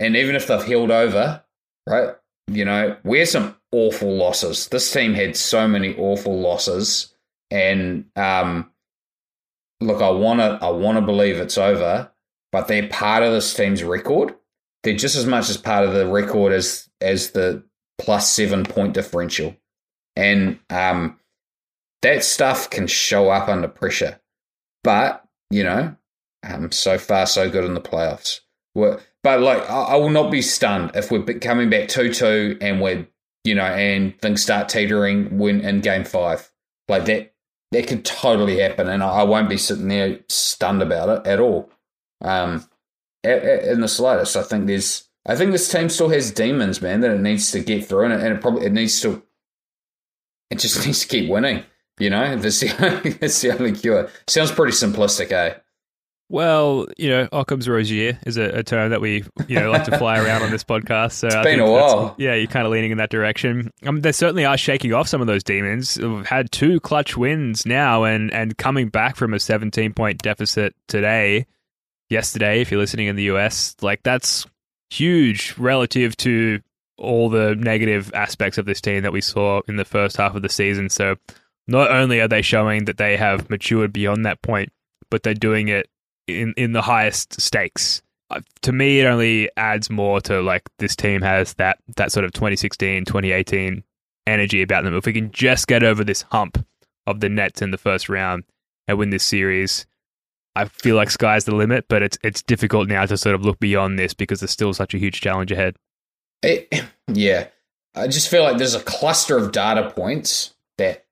and 0.00 0.16
even 0.16 0.34
if 0.34 0.46
they've 0.46 0.64
healed 0.64 0.90
over, 0.90 1.42
right, 1.86 2.14
you 2.50 2.64
know, 2.64 2.96
we're 3.04 3.26
some 3.26 3.56
awful 3.72 4.16
losses. 4.16 4.68
This 4.68 4.90
team 4.90 5.14
had 5.14 5.36
so 5.36 5.68
many 5.68 5.94
awful 5.96 6.40
losses, 6.40 7.14
and 7.50 8.06
um, 8.16 8.70
look, 9.80 10.00
I 10.00 10.10
want 10.10 10.40
to, 10.40 10.58
I 10.62 10.70
want 10.70 10.96
to 10.96 11.02
believe 11.02 11.36
it's 11.36 11.58
over, 11.58 12.10
but 12.50 12.68
they're 12.68 12.88
part 12.88 13.22
of 13.22 13.32
this 13.32 13.52
team's 13.52 13.84
record. 13.84 14.34
They're 14.84 14.96
just 14.96 15.16
as 15.16 15.26
much 15.26 15.50
as 15.50 15.56
part 15.58 15.86
of 15.86 15.92
the 15.92 16.06
record 16.06 16.52
as 16.52 16.88
as 17.00 17.32
the 17.32 17.62
plus 17.98 18.30
seven 18.30 18.64
point 18.64 18.94
differential, 18.94 19.56
and 20.16 20.58
um, 20.70 21.17
that 22.02 22.24
stuff 22.24 22.70
can 22.70 22.86
show 22.86 23.30
up 23.30 23.48
under 23.48 23.68
pressure. 23.68 24.20
But, 24.84 25.24
you 25.50 25.64
know, 25.64 25.96
um, 26.46 26.70
so 26.70 26.98
far 26.98 27.26
so 27.26 27.50
good 27.50 27.64
in 27.64 27.74
the 27.74 27.80
playoffs. 27.80 28.40
But 28.74 29.02
but 29.22 29.40
like 29.40 29.68
I, 29.68 29.82
I 29.82 29.96
will 29.96 30.10
not 30.10 30.30
be 30.30 30.42
stunned 30.42 30.92
if 30.94 31.10
we're 31.10 31.22
coming 31.22 31.70
back 31.70 31.88
two 31.88 32.12
two 32.12 32.56
and 32.60 32.80
we're 32.80 33.06
you 33.44 33.54
know 33.54 33.64
and 33.64 34.18
things 34.20 34.42
start 34.42 34.68
teetering 34.68 35.38
when 35.38 35.60
in 35.60 35.80
game 35.80 36.04
five 36.04 36.50
like 36.88 37.06
that. 37.06 37.34
That 37.70 37.86
could 37.86 38.02
totally 38.06 38.60
happen, 38.60 38.88
and 38.88 39.02
I, 39.02 39.08
I 39.08 39.22
won't 39.24 39.50
be 39.50 39.58
sitting 39.58 39.88
there 39.88 40.20
stunned 40.30 40.80
about 40.80 41.10
it 41.10 41.26
at 41.26 41.38
all. 41.38 41.70
Um, 42.22 42.66
at, 43.22 43.44
at, 43.44 43.64
in 43.64 43.82
the 43.82 43.88
slightest, 43.88 44.36
I 44.36 44.42
think 44.42 44.66
there's. 44.66 45.06
I 45.26 45.36
think 45.36 45.52
this 45.52 45.70
team 45.70 45.90
still 45.90 46.08
has 46.08 46.30
demons, 46.30 46.80
man, 46.80 47.00
that 47.00 47.10
it 47.10 47.20
needs 47.20 47.52
to 47.52 47.60
get 47.60 47.84
through, 47.84 48.04
and 48.04 48.14
it, 48.14 48.20
and 48.20 48.36
it 48.36 48.40
probably 48.40 48.64
it 48.64 48.72
needs 48.72 49.02
to. 49.02 49.22
It 50.48 50.60
just 50.60 50.82
needs 50.86 51.00
to 51.00 51.08
keep 51.08 51.28
winning. 51.28 51.64
You 51.98 52.10
know, 52.10 52.36
that's 52.36 52.60
the 52.60 52.74
only, 52.84 53.10
that's 53.10 53.40
the 53.40 53.50
only 53.52 53.72
cure. 53.72 54.10
Sounds 54.26 54.52
pretty 54.52 54.72
simplistic, 54.72 55.32
eh? 55.32 55.54
Well, 56.30 56.86
you 56.98 57.08
know, 57.08 57.26
Occam's 57.32 57.68
razor 57.68 58.18
is 58.26 58.36
a, 58.36 58.58
a, 58.58 58.62
term 58.62 58.90
that 58.90 59.00
we 59.00 59.24
you 59.46 59.58
know 59.58 59.70
like 59.70 59.84
to 59.84 59.96
fly 59.96 60.18
around 60.22 60.42
on 60.42 60.50
this 60.50 60.62
podcast. 60.62 61.12
So 61.12 61.28
it's 61.28 61.36
I 61.36 61.42
been 61.42 61.60
a 61.60 61.70
while. 61.70 62.14
Yeah, 62.18 62.34
you're 62.34 62.46
kind 62.48 62.66
of 62.66 62.72
leaning 62.72 62.90
in 62.90 62.98
that 62.98 63.08
direction. 63.08 63.72
Um, 63.86 64.02
they 64.02 64.12
certainly 64.12 64.44
are 64.44 64.58
shaking 64.58 64.92
off 64.92 65.08
some 65.08 65.22
of 65.22 65.26
those 65.26 65.42
demons. 65.42 65.96
We've 65.98 66.26
had 66.26 66.52
two 66.52 66.80
clutch 66.80 67.16
wins 67.16 67.64
now, 67.64 68.04
and 68.04 68.30
and 68.32 68.56
coming 68.58 68.88
back 68.88 69.16
from 69.16 69.32
a 69.32 69.40
17 69.40 69.94
point 69.94 70.20
deficit 70.20 70.74
today, 70.86 71.46
yesterday. 72.10 72.60
If 72.60 72.70
you're 72.70 72.80
listening 72.80 73.06
in 73.06 73.16
the 73.16 73.24
US, 73.24 73.74
like 73.80 74.02
that's 74.02 74.44
huge 74.90 75.54
relative 75.56 76.14
to 76.18 76.60
all 76.98 77.30
the 77.30 77.54
negative 77.54 78.12
aspects 78.12 78.58
of 78.58 78.66
this 78.66 78.82
team 78.82 79.02
that 79.02 79.12
we 79.12 79.20
saw 79.20 79.62
in 79.66 79.76
the 79.76 79.84
first 79.84 80.16
half 80.16 80.34
of 80.34 80.42
the 80.42 80.48
season. 80.48 80.90
So 80.90 81.16
not 81.68 81.90
only 81.90 82.20
are 82.20 82.28
they 82.28 82.42
showing 82.42 82.86
that 82.86 82.96
they 82.96 83.16
have 83.16 83.48
matured 83.50 83.92
beyond 83.92 84.24
that 84.24 84.42
point, 84.42 84.72
but 85.10 85.22
they're 85.22 85.34
doing 85.34 85.68
it 85.68 85.88
in 86.26 86.54
in 86.56 86.72
the 86.72 86.82
highest 86.82 87.40
stakes. 87.40 88.02
Uh, 88.30 88.40
to 88.62 88.72
me, 88.72 89.00
it 89.00 89.06
only 89.06 89.50
adds 89.56 89.88
more 89.88 90.20
to 90.22 90.40
like 90.42 90.68
this 90.78 90.96
team 90.96 91.22
has 91.22 91.54
that 91.54 91.78
that 91.96 92.10
sort 92.10 92.24
of 92.24 92.32
2016, 92.32 93.04
2018 93.04 93.84
energy 94.26 94.62
about 94.62 94.84
them. 94.84 94.96
If 94.96 95.06
we 95.06 95.12
can 95.12 95.30
just 95.30 95.66
get 95.66 95.82
over 95.82 96.04
this 96.04 96.22
hump 96.22 96.64
of 97.06 97.20
the 97.20 97.28
Nets 97.28 97.62
in 97.62 97.70
the 97.70 97.78
first 97.78 98.08
round 98.08 98.44
and 98.86 98.98
win 98.98 99.10
this 99.10 99.24
series, 99.24 99.86
I 100.56 100.66
feel 100.66 100.96
like 100.96 101.10
sky's 101.10 101.44
the 101.44 101.54
limit. 101.54 101.86
But 101.88 102.02
it's 102.02 102.18
it's 102.22 102.42
difficult 102.42 102.88
now 102.88 103.04
to 103.06 103.16
sort 103.16 103.34
of 103.34 103.42
look 103.42 103.60
beyond 103.60 103.98
this 103.98 104.14
because 104.14 104.40
there's 104.40 104.50
still 104.50 104.72
such 104.72 104.94
a 104.94 104.98
huge 104.98 105.20
challenge 105.20 105.52
ahead. 105.52 105.76
It, 106.42 106.84
yeah, 107.08 107.48
I 107.94 108.08
just 108.08 108.30
feel 108.30 108.42
like 108.42 108.56
there's 108.56 108.74
a 108.74 108.82
cluster 108.82 109.36
of 109.36 109.52
data 109.52 109.90
points 109.90 110.54
that 110.78 111.04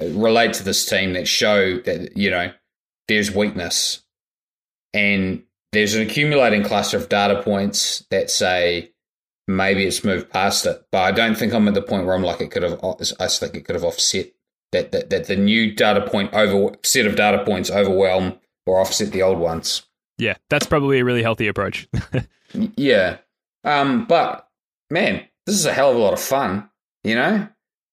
relate 0.00 0.54
to 0.54 0.64
this 0.64 0.84
team 0.84 1.12
that 1.14 1.28
show 1.28 1.78
that 1.80 2.16
you 2.16 2.30
know 2.30 2.52
there's 3.08 3.34
weakness, 3.34 4.02
and 4.92 5.42
there's 5.72 5.94
an 5.94 6.02
accumulating 6.02 6.62
cluster 6.62 6.96
of 6.96 7.08
data 7.08 7.42
points 7.42 8.04
that 8.10 8.30
say 8.30 8.92
maybe 9.48 9.84
it's 9.84 10.04
moved 10.04 10.30
past 10.30 10.66
it. 10.66 10.84
But 10.92 11.02
I 11.02 11.12
don't 11.12 11.36
think 11.36 11.52
I'm 11.52 11.68
at 11.68 11.74
the 11.74 11.82
point 11.82 12.06
where 12.06 12.14
I'm 12.14 12.22
like 12.22 12.40
it 12.40 12.50
could 12.50 12.62
have. 12.62 12.80
I 12.82 13.28
think 13.28 13.56
it 13.56 13.64
could 13.64 13.74
have 13.74 13.84
offset 13.84 14.32
that 14.72 14.92
that, 14.92 15.10
that 15.10 15.26
the 15.26 15.36
new 15.36 15.74
data 15.74 16.02
point 16.02 16.32
over 16.34 16.74
set 16.82 17.06
of 17.06 17.16
data 17.16 17.44
points 17.44 17.70
overwhelm 17.70 18.38
or 18.66 18.80
offset 18.80 19.12
the 19.12 19.22
old 19.22 19.38
ones. 19.38 19.82
Yeah, 20.18 20.36
that's 20.50 20.66
probably 20.66 21.00
a 21.00 21.04
really 21.04 21.22
healthy 21.22 21.48
approach. 21.48 21.88
yeah, 22.76 23.18
um, 23.64 24.06
but 24.06 24.48
man, 24.90 25.24
this 25.46 25.56
is 25.56 25.66
a 25.66 25.72
hell 25.72 25.90
of 25.90 25.96
a 25.96 26.00
lot 26.00 26.12
of 26.12 26.20
fun. 26.20 26.68
You 27.04 27.16
know, 27.16 27.48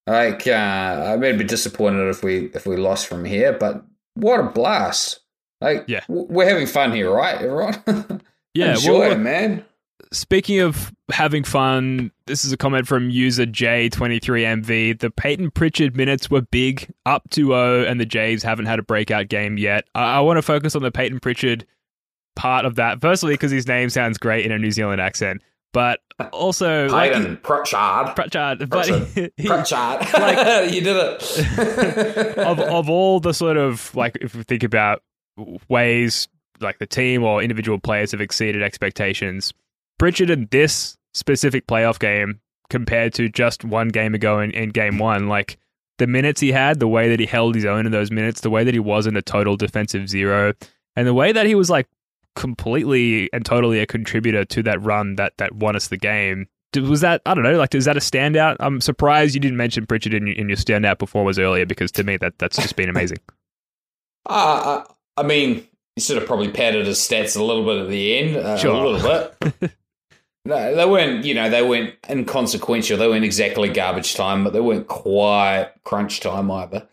like 0.09 0.47
uh, 0.47 1.17
I'd 1.21 1.37
be 1.37 1.43
disappointed 1.43 2.09
if 2.09 2.23
we 2.23 2.45
if 2.55 2.65
we 2.65 2.75
lost 2.77 3.07
from 3.07 3.25
here, 3.25 3.53
but 3.53 3.85
what 4.15 4.39
a 4.39 4.43
blast! 4.43 5.19
Like, 5.61 5.85
yeah, 5.87 6.03
we're 6.07 6.47
having 6.47 6.67
fun 6.67 6.91
here, 6.93 7.11
right, 7.11 7.35
everyone? 7.35 8.21
yeah, 8.53 8.73
enjoy 8.73 8.99
well, 8.99 9.11
it, 9.11 9.19
man. 9.19 9.65
Speaking 10.11 10.61
of 10.61 10.91
having 11.11 11.43
fun, 11.43 12.11
this 12.25 12.43
is 12.43 12.51
a 12.51 12.57
comment 12.57 12.87
from 12.87 13.11
user 13.11 13.45
J23MV. 13.45 14.99
The 14.99 15.11
Payton 15.11 15.51
Pritchard 15.51 15.95
minutes 15.95 16.31
were 16.31 16.41
big, 16.41 16.91
up 17.05 17.29
2 17.29 17.47
0, 17.47 17.83
and 17.83 17.99
the 17.99 18.05
Jays 18.05 18.41
haven't 18.41 18.65
had 18.65 18.79
a 18.79 18.83
breakout 18.83 19.27
game 19.27 19.57
yet. 19.57 19.85
I, 19.93 20.17
I 20.17 20.19
want 20.21 20.37
to 20.37 20.41
focus 20.41 20.75
on 20.75 20.81
the 20.81 20.91
Payton 20.91 21.19
Pritchard 21.19 21.67
part 22.35 22.65
of 22.65 22.75
that. 22.75 23.01
Firstly, 23.01 23.35
because 23.35 23.51
his 23.51 23.67
name 23.67 23.89
sounds 23.89 24.17
great 24.17 24.45
in 24.45 24.51
a 24.51 24.57
New 24.57 24.71
Zealand 24.71 25.01
accent 25.01 25.43
but 25.73 25.99
uh, 26.19 26.29
also 26.31 26.89
Payton 26.89 27.29
like, 27.29 27.43
Pritchard. 27.43 28.15
Pritchard, 28.15 28.69
but 28.69 28.87
he, 29.15 29.29
Pritchard, 29.45 30.13
like 30.13 30.73
you 30.73 30.81
did 30.81 30.97
it. 30.97 32.37
of 32.37 32.59
of 32.59 32.89
all 32.89 33.19
the 33.19 33.33
sort 33.33 33.57
of 33.57 33.93
like, 33.95 34.17
if 34.21 34.35
we 34.35 34.43
think 34.43 34.63
about 34.63 35.03
ways 35.69 36.27
like 36.59 36.79
the 36.79 36.87
team 36.87 37.23
or 37.23 37.41
individual 37.41 37.79
players 37.79 38.11
have 38.11 38.21
exceeded 38.21 38.61
expectations, 38.61 39.53
Pritchard 39.97 40.29
in 40.29 40.47
this 40.51 40.97
specific 41.13 41.67
playoff 41.67 41.99
game 41.99 42.39
compared 42.69 43.13
to 43.15 43.29
just 43.29 43.63
one 43.63 43.89
game 43.89 44.13
ago 44.13 44.39
in, 44.39 44.51
in 44.51 44.69
game 44.69 44.97
one, 44.97 45.27
like 45.27 45.57
the 45.97 46.07
minutes 46.07 46.41
he 46.41 46.51
had, 46.51 46.79
the 46.79 46.87
way 46.87 47.09
that 47.09 47.19
he 47.19 47.25
held 47.25 47.55
his 47.55 47.65
own 47.65 47.85
in 47.85 47.91
those 47.91 48.11
minutes, 48.11 48.41
the 48.41 48.49
way 48.49 48.63
that 48.63 48.73
he 48.73 48.79
wasn't 48.79 49.17
a 49.17 49.21
total 49.21 49.55
defensive 49.57 50.09
zero, 50.09 50.53
and 50.95 51.07
the 51.07 51.13
way 51.13 51.31
that 51.31 51.45
he 51.45 51.55
was 51.55 51.69
like 51.69 51.87
completely 52.39 53.29
and 53.33 53.45
totally 53.45 53.79
a 53.79 53.85
contributor 53.85 54.45
to 54.45 54.63
that 54.63 54.81
run 54.81 55.17
that 55.17 55.37
that 55.37 55.53
won 55.55 55.75
us 55.75 55.89
the 55.89 55.97
game. 55.97 56.47
Was 56.75 57.01
that 57.01 57.21
I 57.25 57.33
don't 57.33 57.43
know? 57.43 57.57
Like, 57.57 57.75
is 57.75 57.85
that 57.85 57.97
a 57.97 57.99
standout? 57.99 58.55
I'm 58.59 58.79
surprised 58.79 59.35
you 59.35 59.41
didn't 59.41 59.57
mention 59.57 59.85
Pritchard 59.85 60.13
in, 60.13 60.27
in 60.27 60.47
your 60.47 60.57
standout 60.57 60.99
performers 60.99 61.37
earlier 61.37 61.65
because 61.65 61.91
to 61.93 62.03
me 62.03 62.17
that 62.17 62.39
that's 62.39 62.55
just 62.55 62.75
been 62.75 62.89
amazing. 62.89 63.17
Uh, 64.25 64.83
I 65.17 65.23
mean, 65.23 65.65
you 65.95 66.01
sort 66.01 66.21
of 66.21 66.27
probably 66.27 66.51
padded 66.51 66.85
his 66.85 66.99
stats 66.99 67.35
a 67.35 67.43
little 67.43 67.65
bit 67.65 67.77
at 67.81 67.87
the 67.87 68.17
end, 68.19 68.35
uh, 68.35 68.57
sure. 68.57 68.75
a 68.75 68.89
little 68.89 69.27
bit. 69.59 69.71
no, 70.45 70.75
they 70.75 70.85
weren't. 70.85 71.25
You 71.25 71.33
know, 71.33 71.49
they 71.49 71.63
weren't 71.63 71.95
inconsequential. 72.07 72.97
They 72.97 73.07
weren't 73.07 73.25
exactly 73.25 73.69
garbage 73.69 74.13
time, 74.13 74.43
but 74.43 74.51
they 74.53 74.59
weren't 74.59 74.87
quite 74.87 75.71
crunch 75.83 76.19
time 76.19 76.51
either. 76.51 76.87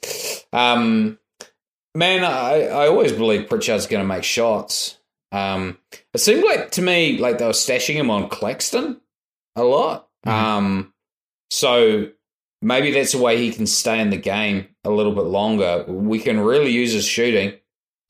Um, 0.52 1.18
man, 1.94 2.24
I, 2.24 2.68
I 2.68 2.86
always 2.86 3.12
believe 3.12 3.48
Pritchard's 3.48 3.88
going 3.88 4.02
to 4.02 4.06
make 4.06 4.24
shots. 4.24 4.95
Um, 5.32 5.78
it 6.14 6.18
seemed 6.18 6.44
like 6.44 6.70
to 6.72 6.82
me 6.82 7.18
like 7.18 7.38
they 7.38 7.46
were 7.46 7.52
stashing 7.52 7.94
him 7.94 8.10
on 8.10 8.28
Claxton 8.28 9.00
a 9.54 9.64
lot. 9.64 10.08
Mm-hmm. 10.26 10.44
Um, 10.44 10.94
so 11.50 12.10
maybe 12.62 12.90
that's 12.90 13.14
a 13.14 13.18
way 13.18 13.38
he 13.38 13.52
can 13.52 13.66
stay 13.66 14.00
in 14.00 14.10
the 14.10 14.16
game 14.16 14.68
a 14.84 14.90
little 14.90 15.14
bit 15.14 15.24
longer. 15.24 15.84
We 15.88 16.18
can 16.18 16.40
really 16.40 16.70
use 16.70 16.92
his 16.92 17.04
shooting, 17.04 17.54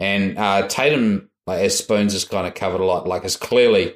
and 0.01 0.39
uh, 0.39 0.67
Tatum, 0.69 1.31
like 1.47 1.61
as 1.61 1.79
Spoons 1.79 2.13
has 2.13 2.25
kind 2.25 2.47
of 2.47 2.55
covered 2.55 2.81
a 2.81 2.85
lot, 2.85 3.07
like 3.07 3.25
is 3.25 3.37
clearly 3.37 3.95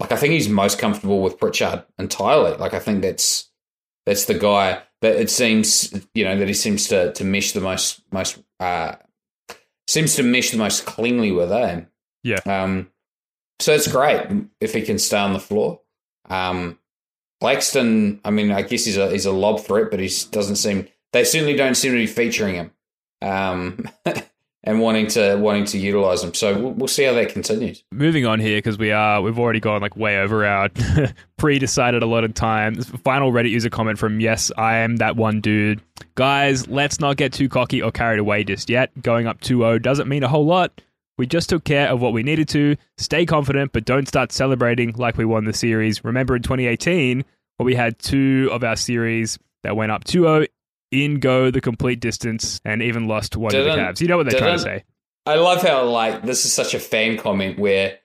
like 0.00 0.12
I 0.12 0.16
think 0.16 0.32
he's 0.32 0.48
most 0.48 0.78
comfortable 0.78 1.22
with 1.22 1.38
Pritchard 1.38 1.84
entirely. 1.98 2.56
Like 2.56 2.74
I 2.74 2.78
think 2.78 3.02
that's 3.02 3.50
that's 4.06 4.26
the 4.26 4.38
guy 4.38 4.82
that 5.02 5.16
it 5.16 5.30
seems 5.30 5.92
you 6.14 6.24
know 6.24 6.36
that 6.36 6.48
he 6.48 6.54
seems 6.54 6.88
to 6.88 7.12
to 7.12 7.24
mesh 7.24 7.52
the 7.52 7.60
most 7.60 8.00
most 8.12 8.38
uh 8.60 8.94
seems 9.86 10.14
to 10.16 10.22
mesh 10.22 10.50
the 10.50 10.58
most 10.58 10.86
cleanly 10.86 11.32
with 11.32 11.50
him. 11.50 11.88
Yeah. 12.22 12.40
Um, 12.46 12.90
so 13.60 13.72
it's 13.72 13.88
great 13.88 14.26
if 14.60 14.72
he 14.72 14.82
can 14.82 14.98
stay 14.98 15.18
on 15.18 15.32
the 15.32 15.40
floor. 15.40 15.80
Um, 16.28 16.78
I 17.42 18.30
mean, 18.30 18.50
I 18.50 18.62
guess 18.62 18.84
he's 18.84 18.96
a 18.96 19.10
he's 19.10 19.26
a 19.26 19.32
lob 19.32 19.60
threat, 19.60 19.90
but 19.90 20.00
he 20.00 20.10
doesn't 20.30 20.56
seem. 20.56 20.88
They 21.12 21.24
certainly 21.24 21.54
don't 21.54 21.74
seem 21.74 21.92
to 21.92 21.98
be 21.98 22.06
featuring 22.06 22.56
him, 22.56 22.72
um, 23.22 23.88
and 24.64 24.80
wanting 24.80 25.06
to 25.08 25.36
wanting 25.36 25.64
to 25.66 25.78
utilize 25.78 26.22
him. 26.22 26.34
So 26.34 26.58
we'll, 26.58 26.72
we'll 26.72 26.88
see 26.88 27.04
how 27.04 27.12
that 27.14 27.32
continues. 27.32 27.82
Moving 27.92 28.26
on 28.26 28.40
here 28.40 28.58
because 28.58 28.76
we 28.76 28.90
are 28.92 29.22
we've 29.22 29.38
already 29.38 29.60
gone 29.60 29.80
like 29.80 29.96
way 29.96 30.18
over 30.18 30.44
our 30.44 30.68
pre-decided 31.36 32.02
a 32.02 32.06
lot 32.06 32.24
of 32.24 32.34
time. 32.34 32.74
Final 32.82 33.32
Reddit 33.32 33.50
user 33.50 33.70
comment 33.70 33.98
from 33.98 34.20
yes, 34.20 34.50
I 34.56 34.78
am 34.78 34.96
that 34.96 35.16
one 35.16 35.40
dude. 35.40 35.80
Guys, 36.16 36.66
let's 36.68 37.00
not 37.00 37.16
get 37.16 37.32
too 37.32 37.48
cocky 37.48 37.80
or 37.80 37.92
carried 37.92 38.18
away 38.18 38.44
just 38.44 38.68
yet. 38.68 38.90
Going 39.02 39.26
up 39.26 39.40
2-0 39.40 39.80
doesn't 39.80 40.08
mean 40.08 40.24
a 40.24 40.28
whole 40.28 40.46
lot. 40.46 40.80
We 41.18 41.26
just 41.26 41.50
took 41.50 41.64
care 41.64 41.88
of 41.88 42.00
what 42.00 42.12
we 42.12 42.22
needed 42.22 42.48
to. 42.50 42.76
Stay 42.96 43.26
confident, 43.26 43.72
but 43.72 43.84
don't 43.84 44.08
start 44.08 44.32
celebrating 44.32 44.92
like 44.96 45.18
we 45.18 45.24
won 45.24 45.44
the 45.44 45.52
series. 45.52 46.04
Remember 46.04 46.36
in 46.36 46.42
2018, 46.42 47.24
where 47.56 47.64
we 47.64 47.74
had 47.74 47.98
two 47.98 48.48
of 48.52 48.62
our 48.64 48.76
series 48.76 49.38
that 49.64 49.76
went 49.76 49.92
up 49.92 50.04
2 50.04 50.22
0 50.22 50.46
in 50.90 51.20
go 51.20 51.50
the 51.50 51.60
complete 51.60 52.00
distance 52.00 52.60
and 52.64 52.82
even 52.82 53.08
lost 53.08 53.36
one 53.36 53.50
didn't, 53.50 53.68
of 53.68 53.76
the 53.76 53.82
Cavs. 53.82 54.00
You 54.00 54.08
know 54.08 54.16
what 54.16 54.30
they're 54.30 54.38
trying 54.38 54.56
to 54.56 54.62
say. 54.62 54.84
I 55.26 55.34
love 55.34 55.60
how, 55.60 55.84
like, 55.84 56.22
this 56.22 56.46
is 56.46 56.52
such 56.52 56.72
a 56.72 56.78
fan 56.78 57.18
comment 57.18 57.58
where 57.58 57.98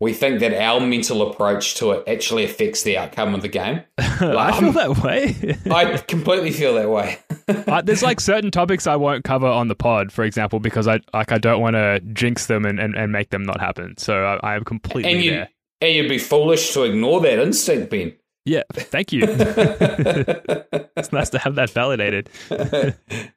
we 0.00 0.12
think 0.12 0.40
that 0.40 0.52
our 0.52 0.80
mental 0.80 1.30
approach 1.30 1.74
to 1.76 1.92
it 1.92 2.04
actually 2.06 2.44
affects 2.44 2.82
the 2.82 2.98
outcome 2.98 3.34
of 3.34 3.42
the 3.42 3.48
game. 3.48 3.82
Like, 4.20 4.54
I 4.54 4.60
feel 4.60 4.72
that 4.72 4.98
way. 5.02 5.56
I 5.70 5.96
completely 5.96 6.52
feel 6.52 6.74
that 6.74 6.88
way. 6.88 7.18
uh, 7.48 7.82
there's 7.82 8.02
like 8.02 8.20
certain 8.20 8.52
topics 8.52 8.86
I 8.86 8.94
won't 8.94 9.24
cover 9.24 9.46
on 9.46 9.66
the 9.66 9.74
pod, 9.74 10.12
for 10.12 10.22
example, 10.22 10.60
because 10.60 10.86
I 10.86 11.00
like 11.12 11.32
I 11.32 11.38
don't 11.38 11.60
want 11.60 11.74
to 11.74 12.00
jinx 12.12 12.46
them 12.46 12.64
and, 12.64 12.78
and, 12.78 12.94
and 12.94 13.10
make 13.10 13.30
them 13.30 13.42
not 13.42 13.60
happen. 13.60 13.96
So 13.98 14.24
I, 14.24 14.52
I 14.52 14.54
am 14.54 14.64
completely 14.64 15.12
and 15.12 15.22
there. 15.22 15.48
And 15.80 15.94
you'd 15.94 16.08
be 16.08 16.18
foolish 16.18 16.72
to 16.74 16.84
ignore 16.84 17.20
that 17.22 17.40
instinct, 17.40 17.90
Ben. 17.90 18.14
Yeah, 18.44 18.62
thank 18.72 19.12
you. 19.12 19.24
it's 19.26 21.12
nice 21.12 21.30
to 21.30 21.38
have 21.38 21.56
that 21.56 21.70
validated. 21.70 22.30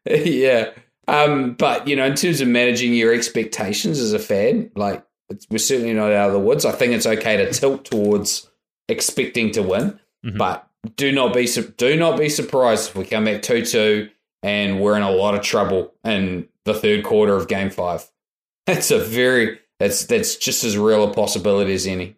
yeah. 0.05 0.71
Um, 1.07 1.53
but 1.53 1.87
you 1.87 1.95
know, 1.95 2.05
in 2.05 2.15
terms 2.15 2.39
of 2.39 2.47
managing 2.47 2.93
your 2.93 3.13
expectations 3.13 3.99
as 3.99 4.13
a 4.13 4.19
fan, 4.19 4.69
like 4.75 5.03
we're 5.49 5.57
certainly 5.57 5.93
not 5.93 6.11
out 6.11 6.27
of 6.27 6.33
the 6.33 6.39
woods. 6.39 6.65
I 6.65 6.71
think 6.71 6.93
it's 6.93 7.05
okay 7.05 7.37
to 7.37 7.51
tilt 7.51 7.85
towards 7.85 8.49
expecting 8.89 9.51
to 9.51 9.61
win, 9.63 9.99
Mhm. 10.25 10.37
but 10.37 10.67
do 10.95 11.11
not 11.11 11.33
be 11.33 11.47
do 11.77 11.95
not 11.95 12.17
be 12.19 12.29
surprised 12.29 12.89
if 12.89 12.95
we 12.95 13.05
come 13.05 13.25
back 13.25 13.41
two 13.41 13.65
two 13.65 14.09
and 14.43 14.79
we're 14.81 14.95
in 14.95 15.03
a 15.03 15.11
lot 15.11 15.35
of 15.35 15.41
trouble 15.41 15.93
in 16.03 16.47
the 16.65 16.73
third 16.73 17.03
quarter 17.03 17.35
of 17.35 17.47
Game 17.47 17.69
Five. 17.69 18.09
That's 18.67 18.91
a 18.91 18.99
very 18.99 19.59
that's 19.79 20.05
that's 20.05 20.35
just 20.35 20.63
as 20.63 20.77
real 20.77 21.03
a 21.03 21.13
possibility 21.13 21.73
as 21.73 21.87
any. 21.87 22.16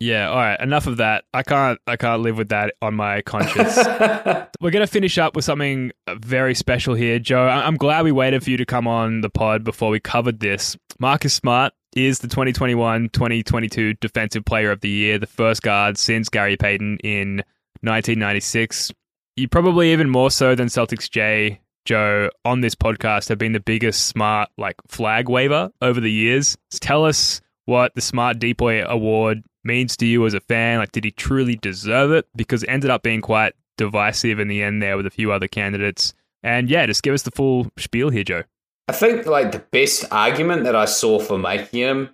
Yeah, 0.00 0.28
all 0.30 0.36
right. 0.36 0.60
Enough 0.60 0.86
of 0.86 0.98
that. 0.98 1.24
I 1.34 1.42
can't. 1.42 1.80
I 1.86 1.96
can't 1.96 2.22
live 2.22 2.36
with 2.38 2.50
that 2.50 2.74
on 2.80 2.94
my 2.94 3.20
conscience. 3.22 3.76
We're 4.60 4.70
going 4.70 4.84
to 4.84 4.86
finish 4.86 5.18
up 5.18 5.34
with 5.34 5.44
something 5.44 5.90
very 6.18 6.54
special 6.54 6.94
here, 6.94 7.18
Joe. 7.18 7.46
I- 7.46 7.66
I'm 7.66 7.76
glad 7.76 8.04
we 8.04 8.12
waited 8.12 8.44
for 8.44 8.50
you 8.50 8.56
to 8.58 8.64
come 8.64 8.86
on 8.86 9.22
the 9.22 9.30
pod 9.30 9.64
before 9.64 9.90
we 9.90 9.98
covered 9.98 10.38
this. 10.38 10.76
Marcus 11.00 11.34
Smart 11.34 11.72
is 11.96 12.20
the 12.20 12.28
2021 12.28 13.08
2022 13.08 13.94
Defensive 13.94 14.44
Player 14.44 14.70
of 14.70 14.80
the 14.82 14.88
Year, 14.88 15.18
the 15.18 15.26
first 15.26 15.62
guard 15.62 15.98
since 15.98 16.28
Gary 16.28 16.56
Payton 16.56 16.98
in 17.02 17.38
1996. 17.80 18.92
You 19.36 19.48
probably 19.48 19.92
even 19.92 20.10
more 20.10 20.30
so 20.30 20.54
than 20.54 20.68
Celtics 20.68 21.10
J, 21.10 21.60
Joe, 21.84 22.30
on 22.44 22.60
this 22.60 22.74
podcast 22.74 23.28
have 23.30 23.38
been 23.38 23.52
the 23.52 23.60
biggest 23.60 24.06
Smart 24.06 24.48
like 24.58 24.76
flag 24.88 25.28
waver 25.28 25.70
over 25.82 26.00
the 26.00 26.10
years. 26.12 26.56
Tell 26.70 27.04
us 27.04 27.40
what 27.64 27.94
the 27.94 28.00
Smart 28.00 28.38
DPOY 28.38 28.84
Award 28.84 29.42
means 29.68 29.96
to 29.98 30.06
you 30.06 30.26
as 30.26 30.34
a 30.34 30.40
fan. 30.40 30.78
Like, 30.78 30.90
did 30.90 31.04
he 31.04 31.12
truly 31.12 31.54
deserve 31.54 32.10
it? 32.10 32.26
Because 32.34 32.64
it 32.64 32.68
ended 32.68 32.90
up 32.90 33.04
being 33.04 33.20
quite 33.20 33.54
divisive 33.76 34.40
in 34.40 34.48
the 34.48 34.62
end 34.62 34.82
there 34.82 34.96
with 34.96 35.06
a 35.06 35.10
few 35.10 35.30
other 35.30 35.46
candidates. 35.46 36.12
And 36.42 36.68
yeah, 36.68 36.86
just 36.86 37.04
give 37.04 37.14
us 37.14 37.22
the 37.22 37.30
full 37.30 37.68
spiel 37.78 38.10
here, 38.10 38.24
Joe. 38.24 38.42
I 38.88 38.92
think 38.92 39.26
like 39.26 39.52
the 39.52 39.58
best 39.58 40.06
argument 40.10 40.64
that 40.64 40.74
I 40.74 40.86
saw 40.86 41.20
for 41.20 41.38
making 41.38 41.80
him 41.80 42.10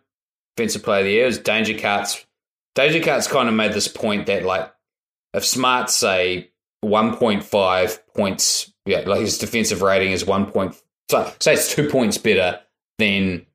defensive 0.57 0.83
player 0.83 1.01
of 1.01 1.07
the 1.07 1.12
year 1.12 1.27
is 1.27 1.38
Danger 1.38 1.75
Cats. 1.75 2.27
Danger 2.75 3.01
Cats 3.01 3.27
kind 3.27 3.49
of 3.49 3.55
made 3.55 3.73
this 3.73 3.88
point 3.88 4.27
that 4.27 4.45
like 4.45 4.73
if 5.33 5.45
Smart 5.45 5.90
say 5.90 6.51
one 6.81 7.17
point 7.17 7.45
five 7.45 8.05
points, 8.14 8.73
yeah, 8.87 9.01
like 9.07 9.21
his 9.21 9.38
defensive 9.38 9.83
rating 9.83 10.12
is 10.12 10.25
one 10.25 10.47
point, 10.47 10.81
so 11.11 11.33
say 11.40 11.55
it's 11.55 11.75
two 11.75 11.88
points 11.88 12.19
better 12.19 12.61
than 12.99 13.47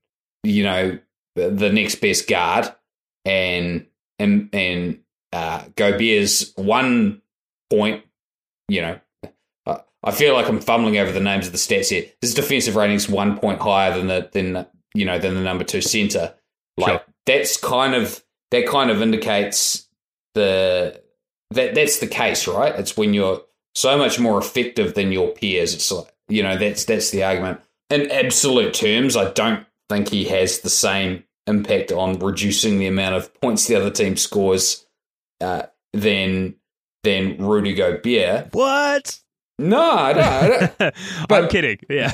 you 0.44 0.64
know 0.64 0.98
the 1.36 1.72
next 1.72 1.96
best 1.96 2.28
guard, 2.28 2.74
and 3.26 3.86
and 4.20 4.50
and 4.54 5.00
uh, 5.34 5.64
one 6.56 7.22
point, 7.70 8.04
you 8.68 8.82
know, 8.82 9.00
I- 9.66 9.82
I 10.04 10.12
feel 10.12 10.34
like 10.34 10.48
I'm 10.48 10.60
fumbling 10.62 10.98
over 10.98 11.12
the 11.12 11.20
names 11.20 11.46
of 11.46 11.52
the 11.52 11.58
stats 11.58 11.90
here. 11.90 12.06
His 12.22 12.34
defensive 12.34 12.76
rating's 12.76 13.10
one 13.10 13.38
point 13.38 13.60
higher 13.60 13.96
than 13.98 14.08
the 14.08 14.30
than 14.32 14.66
you 14.94 15.06
know 15.06 15.20
than 15.20 15.36
the 15.36 15.42
number 15.42 15.64
two 15.64 15.82
center. 15.82 16.34
Like 16.78 16.90
Sure. 16.90 17.02
that's 17.26 17.58
kind 17.58 17.94
of 17.96 18.24
that 18.52 18.68
kind 18.68 18.90
of 18.90 19.02
indicates 19.02 19.88
the 20.36 21.02
that 21.52 21.76
that's 21.76 22.00
the 22.00 22.08
case, 22.08 22.48
right? 22.48 22.74
It's 22.78 22.96
when 22.98 23.14
you're 23.14 23.42
so 23.76 23.98
much 23.98 24.20
more 24.20 24.40
effective 24.40 24.94
than 24.96 25.12
your 25.12 25.30
peers. 25.30 25.74
It's 25.74 25.92
like 25.92 26.14
you 26.28 26.44
know 26.44 26.58
that's 26.58 26.86
that's 26.86 27.12
the 27.12 27.24
argument. 27.24 27.62
In 27.90 28.10
absolute 28.12 28.74
terms, 28.74 29.18
I 29.18 29.32
don't 29.32 29.66
think 29.90 30.10
he 30.10 30.26
has 30.26 30.60
the 30.60 30.70
same 30.70 31.24
impact 31.50 31.92
on 31.92 32.20
reducing 32.20 32.80
the 32.80 32.88
amount 32.88 33.16
of 33.16 33.34
points 33.42 33.68
the 33.68 33.76
other 33.76 33.90
team 33.90 34.16
scores 34.16 34.86
uh, 35.42 35.64
than 35.94 36.56
than 37.04 37.38
Rudy 37.38 37.74
Gobert. 37.74 38.54
What? 38.54 39.20
No, 39.58 39.82
I 39.82 40.14
don't. 40.14 40.26
I 40.26 40.72
don't. 40.80 40.96
I'm 41.32 41.50
kidding. 41.50 41.80
Yeah. 41.90 42.12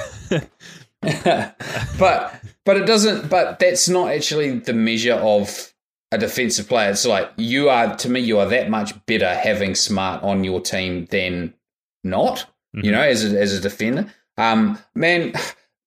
but 1.99 2.41
but 2.65 2.77
it 2.77 2.85
doesn't. 2.85 3.29
But 3.29 3.59
that's 3.59 3.87
not 3.87 4.11
actually 4.11 4.59
the 4.59 4.73
measure 4.73 5.13
of 5.13 5.73
a 6.11 6.17
defensive 6.17 6.67
player. 6.67 6.91
It's 6.91 7.05
like 7.05 7.31
you 7.37 7.69
are 7.69 7.95
to 7.97 8.09
me. 8.09 8.21
You 8.21 8.39
are 8.39 8.47
that 8.47 8.69
much 8.69 8.93
better 9.05 9.33
having 9.33 9.75
Smart 9.75 10.23
on 10.23 10.43
your 10.43 10.61
team 10.61 11.05
than 11.05 11.53
not. 12.03 12.45
You 12.73 12.91
know, 12.91 13.01
as 13.01 13.23
a, 13.23 13.39
as 13.39 13.53
a 13.53 13.61
defender. 13.61 14.13
Um, 14.37 14.77
man, 14.95 15.31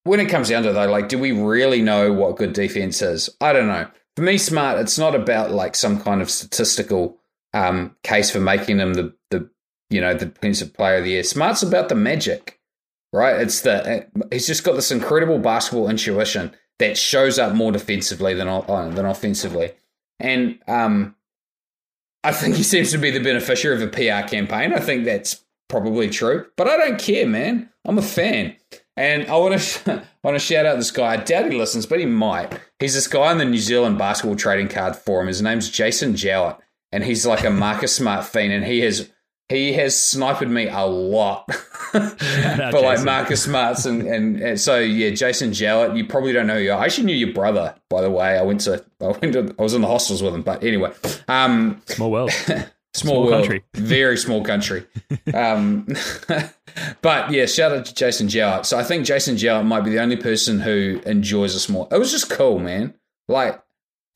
when 0.08 0.20
it 0.20 0.28
comes 0.28 0.48
down 0.48 0.62
to 0.64 0.70
it, 0.70 0.72
though, 0.72 0.90
like, 0.90 1.08
do 1.08 1.18
we 1.18 1.32
really 1.32 1.82
know 1.82 2.12
what 2.12 2.36
good 2.36 2.52
defense 2.52 3.02
is? 3.02 3.30
I 3.40 3.52
don't 3.52 3.68
know. 3.68 3.88
For 4.16 4.22
me, 4.22 4.38
Smart, 4.38 4.78
it's 4.78 4.98
not 4.98 5.14
about 5.14 5.52
like 5.52 5.76
some 5.76 6.00
kind 6.00 6.20
of 6.20 6.30
statistical 6.30 7.18
um 7.54 7.96
case 8.02 8.30
for 8.30 8.40
making 8.40 8.78
him 8.78 8.94
the 8.94 9.14
the 9.30 9.48
you 9.88 10.00
know 10.00 10.12
the 10.14 10.26
defensive 10.26 10.74
player 10.74 10.98
of 10.98 11.04
the 11.04 11.10
year. 11.10 11.22
Smart's 11.22 11.62
about 11.62 11.88
the 11.88 11.94
magic 11.94 12.58
right? 13.12 13.40
It's 13.40 13.62
the 13.62 14.06
he's 14.30 14.46
just 14.46 14.64
got 14.64 14.74
this 14.74 14.90
incredible 14.90 15.38
basketball 15.38 15.88
intuition 15.88 16.54
that 16.78 16.96
shows 16.96 17.38
up 17.38 17.54
more 17.54 17.72
defensively 17.72 18.34
than 18.34 18.46
than 18.94 19.04
offensively, 19.04 19.72
and 20.18 20.58
um, 20.68 21.14
I 22.24 22.32
think 22.32 22.56
he 22.56 22.62
seems 22.62 22.92
to 22.92 22.98
be 22.98 23.10
the 23.10 23.20
beneficiary 23.20 23.82
of 23.82 23.82
a 23.82 23.88
PR 23.88 24.28
campaign. 24.28 24.72
I 24.72 24.80
think 24.80 25.04
that's 25.04 25.44
probably 25.68 26.08
true, 26.08 26.46
but 26.56 26.68
I 26.68 26.76
don't 26.76 26.98
care, 26.98 27.26
man. 27.26 27.70
I'm 27.84 27.98
a 27.98 28.02
fan. 28.02 28.56
And 28.98 29.28
I 29.28 29.36
want 29.36 29.60
to 29.60 29.92
I 30.02 30.26
want 30.26 30.34
to 30.34 30.44
shout 30.44 30.66
out 30.66 30.76
this 30.76 30.90
guy. 30.90 31.12
I 31.12 31.16
doubt 31.18 31.50
he 31.50 31.56
listens, 31.56 31.86
but 31.86 32.00
he 32.00 32.06
might. 32.06 32.58
He's 32.80 32.94
this 32.94 33.06
guy 33.06 33.30
on 33.30 33.38
the 33.38 33.44
New 33.44 33.58
Zealand 33.58 33.96
basketball 33.96 34.36
trading 34.36 34.68
card 34.68 34.96
forum. 34.96 35.28
His 35.28 35.40
name's 35.40 35.70
Jason 35.70 36.16
Jowett, 36.16 36.56
and 36.90 37.04
he's 37.04 37.24
like 37.24 37.44
a 37.44 37.50
Marcus 37.50 37.94
Smart 37.94 38.24
fiend, 38.24 38.52
and 38.52 38.64
he 38.64 38.80
has 38.80 39.08
he 39.48 39.72
has 39.74 39.96
sniped 39.96 40.46
me 40.48 40.68
a 40.68 40.84
lot 40.84 41.50
for 41.92 42.80
like 42.82 43.04
Marcus 43.04 43.44
Smarts 43.44 43.86
and, 43.86 44.02
and 44.02 44.40
and 44.40 44.60
so 44.60 44.80
yeah, 44.80 45.10
Jason 45.10 45.52
Jowett. 45.52 45.96
You 45.96 46.04
probably 46.04 46.32
don't 46.32 46.48
know 46.48 46.56
who 46.56 46.64
you 46.64 46.72
are. 46.72 46.80
I 46.80 46.86
actually 46.86 47.04
knew 47.04 47.16
your 47.16 47.32
brother, 47.32 47.76
by 47.88 48.02
the 48.02 48.10
way. 48.10 48.36
I 48.36 48.42
went 48.42 48.62
to 48.62 48.84
I 49.00 49.06
went 49.06 49.32
to 49.34 49.54
I 49.56 49.62
was 49.62 49.74
in 49.74 49.80
the 49.80 49.86
hostels 49.86 50.24
with 50.24 50.34
him, 50.34 50.42
but 50.42 50.64
anyway, 50.64 50.92
um, 51.28 51.80
Small 51.86 52.10
world. 52.10 52.32
small, 52.98 53.14
Small 53.14 53.26
world, 53.26 53.42
country. 53.44 53.64
very 53.74 54.16
small 54.16 54.44
country. 54.44 54.86
um, 55.34 55.86
but 57.02 57.30
yeah, 57.30 57.46
shout 57.46 57.72
out 57.72 57.84
to 57.86 57.94
Jason 57.94 58.28
Jowett. 58.28 58.66
So 58.66 58.78
I 58.78 58.84
think 58.84 59.06
Jason 59.06 59.36
Jowett 59.36 59.64
might 59.66 59.82
be 59.82 59.90
the 59.90 60.00
only 60.00 60.16
person 60.16 60.60
who 60.60 61.00
enjoys 61.06 61.54
us 61.56 61.68
more. 61.68 61.88
It 61.90 61.98
was 61.98 62.10
just 62.10 62.30
cool, 62.30 62.58
man. 62.58 62.94
Like 63.28 63.62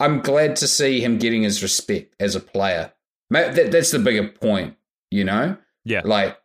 I'm 0.00 0.20
glad 0.20 0.56
to 0.56 0.66
see 0.66 1.00
him 1.00 1.18
getting 1.18 1.42
his 1.42 1.62
respect 1.62 2.14
as 2.18 2.34
a 2.34 2.40
player. 2.40 2.92
That, 3.30 3.70
that's 3.70 3.92
the 3.92 3.98
bigger 3.98 4.28
point, 4.28 4.76
you 5.10 5.24
know. 5.24 5.56
Yeah. 5.84 6.02
Like, 6.04 6.38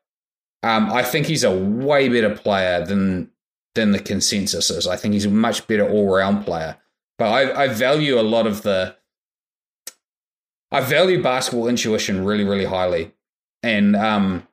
um, 0.64 0.92
I 0.92 1.04
think 1.04 1.28
he's 1.28 1.44
a 1.44 1.56
way 1.56 2.10
better 2.10 2.36
player 2.36 2.86
than 2.86 3.32
than 3.76 3.92
the 3.92 4.00
consensus 4.00 4.70
is. 4.70 4.88
I 4.88 4.96
think 4.96 5.14
he's 5.14 5.26
a 5.26 5.30
much 5.30 5.68
better 5.68 5.88
all 5.88 6.16
round 6.16 6.46
player. 6.46 6.78
But 7.18 7.30
I, 7.30 7.64
I 7.64 7.68
value 7.70 8.20
a 8.20 8.22
lot 8.22 8.48
of 8.48 8.64
the. 8.64 8.96
I 10.72 10.82
value 10.82 11.22
basketball 11.22 11.68
intuition 11.68 12.26
really, 12.26 12.44
really 12.44 12.66
highly, 12.66 13.14
and 13.64 13.96
um, 13.96 14.48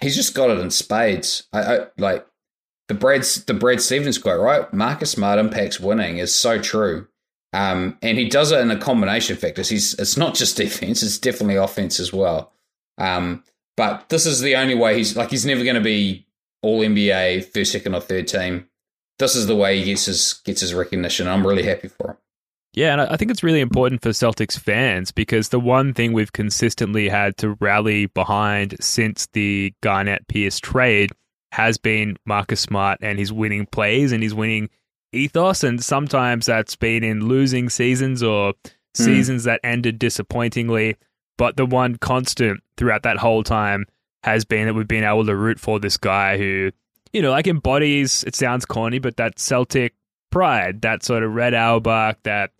he's 0.00 0.16
just 0.16 0.34
got 0.34 0.50
it 0.50 0.58
in 0.58 0.70
spades. 0.70 1.44
I, 1.52 1.60
I 1.60 1.86
like 1.98 2.26
the 2.88 2.94
Brad 2.94 3.22
the 3.22 3.54
Brad 3.54 3.80
Stevens 3.80 4.18
quote, 4.18 4.40
right? 4.40 4.72
Marcus 4.72 5.12
Smart 5.12 5.38
impacts 5.38 5.78
winning 5.78 6.18
is 6.18 6.34
so 6.34 6.60
true. 6.60 7.06
Um, 7.52 7.98
and 8.00 8.16
he 8.16 8.28
does 8.28 8.52
it 8.52 8.60
in 8.60 8.70
a 8.70 8.78
combination 8.78 9.34
of 9.34 9.40
factors. 9.40 9.68
He's 9.68 9.94
it's 9.94 10.16
not 10.16 10.34
just 10.34 10.56
defense; 10.56 11.02
it's 11.02 11.18
definitely 11.18 11.56
offense 11.56 12.00
as 12.00 12.12
well. 12.12 12.52
Um, 12.98 13.44
but 13.76 14.08
this 14.08 14.26
is 14.26 14.40
the 14.40 14.56
only 14.56 14.74
way 14.74 14.96
he's 14.96 15.16
like 15.16 15.30
he's 15.30 15.46
never 15.46 15.64
going 15.64 15.76
to 15.76 15.80
be 15.80 16.26
all 16.62 16.80
NBA, 16.80 17.46
first, 17.52 17.72
second, 17.72 17.94
or 17.94 18.00
third 18.00 18.28
team. 18.28 18.68
This 19.18 19.34
is 19.34 19.46
the 19.46 19.56
way 19.56 19.78
he 19.78 19.84
gets 19.84 20.06
his 20.06 20.34
gets 20.44 20.60
his 20.60 20.74
recognition. 20.74 21.26
I'm 21.26 21.46
really 21.46 21.62
happy 21.62 21.88
for 21.88 22.10
him. 22.10 22.16
Yeah, 22.72 22.92
and 22.92 23.00
I 23.00 23.16
think 23.16 23.32
it's 23.32 23.42
really 23.42 23.60
important 23.60 24.00
for 24.00 24.10
Celtics 24.10 24.58
fans 24.58 25.10
because 25.10 25.48
the 25.48 25.58
one 25.58 25.92
thing 25.92 26.12
we've 26.12 26.32
consistently 26.32 27.08
had 27.08 27.36
to 27.38 27.56
rally 27.60 28.06
behind 28.06 28.76
since 28.80 29.26
the 29.32 29.74
Garnett 29.82 30.28
Pierce 30.28 30.60
trade 30.60 31.10
has 31.52 31.78
been 31.78 32.16
Marcus 32.26 32.60
Smart 32.60 32.98
and 33.02 33.18
his 33.18 33.32
winning 33.32 33.66
plays 33.66 34.12
and 34.12 34.22
his 34.22 34.34
winning 34.34 34.70
ethos. 35.12 35.64
And 35.64 35.82
sometimes 35.82 36.46
that's 36.46 36.76
been 36.76 37.02
in 37.02 37.26
losing 37.26 37.68
seasons 37.68 38.22
or 38.22 38.52
hmm. 38.52 39.02
seasons 39.02 39.44
that 39.44 39.60
ended 39.64 39.98
disappointingly. 39.98 40.96
But 41.38 41.56
the 41.56 41.66
one 41.66 41.96
constant 41.96 42.62
throughout 42.76 43.02
that 43.02 43.16
whole 43.16 43.42
time 43.42 43.86
has 44.22 44.44
been 44.44 44.66
that 44.66 44.74
we've 44.74 44.86
been 44.86 45.02
able 45.02 45.26
to 45.26 45.34
root 45.34 45.58
for 45.58 45.80
this 45.80 45.96
guy 45.96 46.38
who, 46.38 46.70
you 47.12 47.22
know, 47.22 47.30
like 47.30 47.48
embodies, 47.48 48.22
it 48.24 48.36
sounds 48.36 48.64
corny, 48.64 49.00
but 49.00 49.16
that 49.16 49.40
Celtic 49.40 49.94
pride, 50.30 50.82
that 50.82 51.02
sort 51.02 51.24
of 51.24 51.34
Red 51.34 51.54
Auerbach, 51.54 52.18
that 52.22 52.52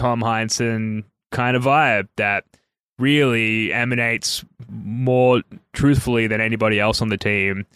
Tom 0.00 0.22
Heinsohn 0.22 1.04
kind 1.30 1.58
of 1.58 1.64
vibe 1.64 2.08
that 2.16 2.44
really 2.98 3.70
emanates 3.70 4.42
more 4.70 5.42
truthfully 5.74 6.26
than 6.26 6.40
anybody 6.40 6.80
else 6.80 7.02
on 7.02 7.10
the 7.10 7.18
team 7.18 7.66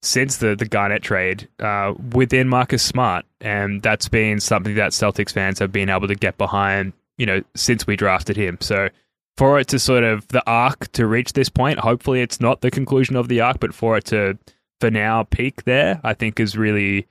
since 0.00 0.36
the, 0.36 0.54
the 0.54 0.64
Garnett 0.64 1.02
trade 1.02 1.48
uh, 1.58 1.94
within 2.12 2.48
Marcus 2.48 2.84
Smart. 2.84 3.24
And 3.40 3.82
that's 3.82 4.08
been 4.08 4.38
something 4.38 4.76
that 4.76 4.92
Celtics 4.92 5.32
fans 5.32 5.58
have 5.58 5.72
been 5.72 5.90
able 5.90 6.06
to 6.06 6.14
get 6.14 6.38
behind, 6.38 6.92
you 7.18 7.26
know, 7.26 7.42
since 7.56 7.84
we 7.84 7.96
drafted 7.96 8.36
him. 8.36 8.58
So 8.60 8.88
for 9.36 9.58
it 9.58 9.66
to 9.68 9.80
sort 9.80 10.04
of 10.04 10.28
the 10.28 10.42
arc 10.48 10.90
to 10.92 11.04
reach 11.04 11.32
this 11.32 11.48
point, 11.48 11.80
hopefully 11.80 12.20
it's 12.20 12.40
not 12.40 12.60
the 12.60 12.70
conclusion 12.70 13.16
of 13.16 13.26
the 13.26 13.40
arc, 13.40 13.58
but 13.58 13.74
for 13.74 13.96
it 13.96 14.04
to 14.06 14.38
for 14.80 14.88
now 14.88 15.24
peak 15.24 15.64
there, 15.64 16.00
I 16.04 16.14
think 16.14 16.38
is 16.38 16.56
really 16.56 17.08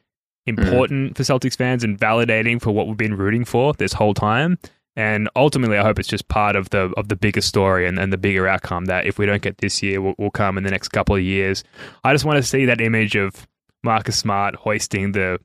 Mm. 0.48 0.58
important 0.58 1.18
for 1.18 1.24
Celtics 1.24 1.56
fans 1.56 1.84
and 1.84 2.00
validating 2.00 2.62
for 2.62 2.72
what 2.72 2.88
we've 2.88 2.98
been 2.98 3.16
rooting 3.16 3.46
for 3.46 3.74
this 3.74 3.94
whole 3.94 4.14
time. 4.14 4.58
And 4.96 5.30
ultimately, 5.36 5.78
I 5.78 5.84
hope 5.84 6.00
it's 6.00 6.08
just 6.08 6.28
part 6.28 6.56
of 6.56 6.70
the 6.72 6.92
of 6.98 7.08
the 7.08 7.16
bigger 7.16 7.42
story 7.42 7.88
and, 7.88 7.98
and 7.98 8.12
the 8.12 8.18
bigger 8.18 8.48
outcome 8.48 8.86
that 8.86 9.06
if 9.06 9.18
we 9.18 9.26
don't 9.26 9.42
get 9.42 9.60
this 9.60 9.82
year, 9.82 10.02
will, 10.02 10.16
will 10.18 10.32
come 10.32 10.58
in 10.58 10.64
the 10.64 10.72
next 10.72 10.90
couple 10.90 11.16
of 11.16 11.22
years. 11.22 11.64
I 12.04 12.14
just 12.14 12.26
want 12.26 12.38
to 12.38 12.44
see 12.44 12.66
that 12.66 12.82
image 12.82 13.16
of 13.16 13.48
Marcus 13.84 14.18
Smart 14.18 14.56
hoisting 14.56 15.14
the 15.14 15.40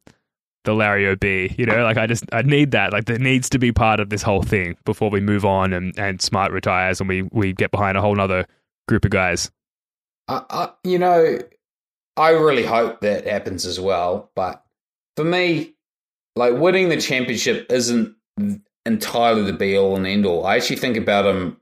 the 0.64 0.74
Larry 0.74 1.08
OB. 1.08 1.24
You 1.56 1.66
know, 1.66 1.84
like 1.84 1.96
I 1.96 2.08
just 2.08 2.24
I 2.32 2.42
need 2.42 2.72
that. 2.72 2.92
Like 2.92 3.04
that 3.04 3.20
needs 3.20 3.48
to 3.50 3.58
be 3.58 3.70
part 3.70 4.00
of 4.00 4.10
this 4.10 4.22
whole 4.22 4.42
thing 4.42 4.76
before 4.84 5.10
we 5.10 5.20
move 5.20 5.44
on 5.44 5.72
and, 5.72 5.96
and 5.96 6.20
Smart 6.20 6.50
retires 6.50 7.00
and 7.00 7.08
we 7.08 7.22
we 7.22 7.52
get 7.52 7.70
behind 7.70 7.96
a 7.96 8.00
whole 8.00 8.20
other 8.20 8.46
group 8.88 9.04
of 9.04 9.12
guys. 9.12 9.52
I, 10.26 10.42
I, 10.50 10.70
you 10.82 10.98
know, 10.98 11.38
I 12.16 12.30
really 12.30 12.64
hope 12.64 13.00
that 13.02 13.28
happens 13.28 13.64
as 13.64 13.78
well. 13.78 14.32
But 14.34 14.65
for 15.16 15.24
me, 15.24 15.74
like 16.36 16.54
winning 16.54 16.88
the 16.88 17.00
championship 17.00 17.70
isn't 17.70 18.14
entirely 18.84 19.42
the 19.42 19.52
be 19.52 19.76
all 19.76 19.96
and 19.96 20.06
end 20.06 20.26
all. 20.26 20.46
I 20.46 20.56
actually 20.56 20.76
think 20.76 20.96
about 20.96 21.26
him 21.26 21.60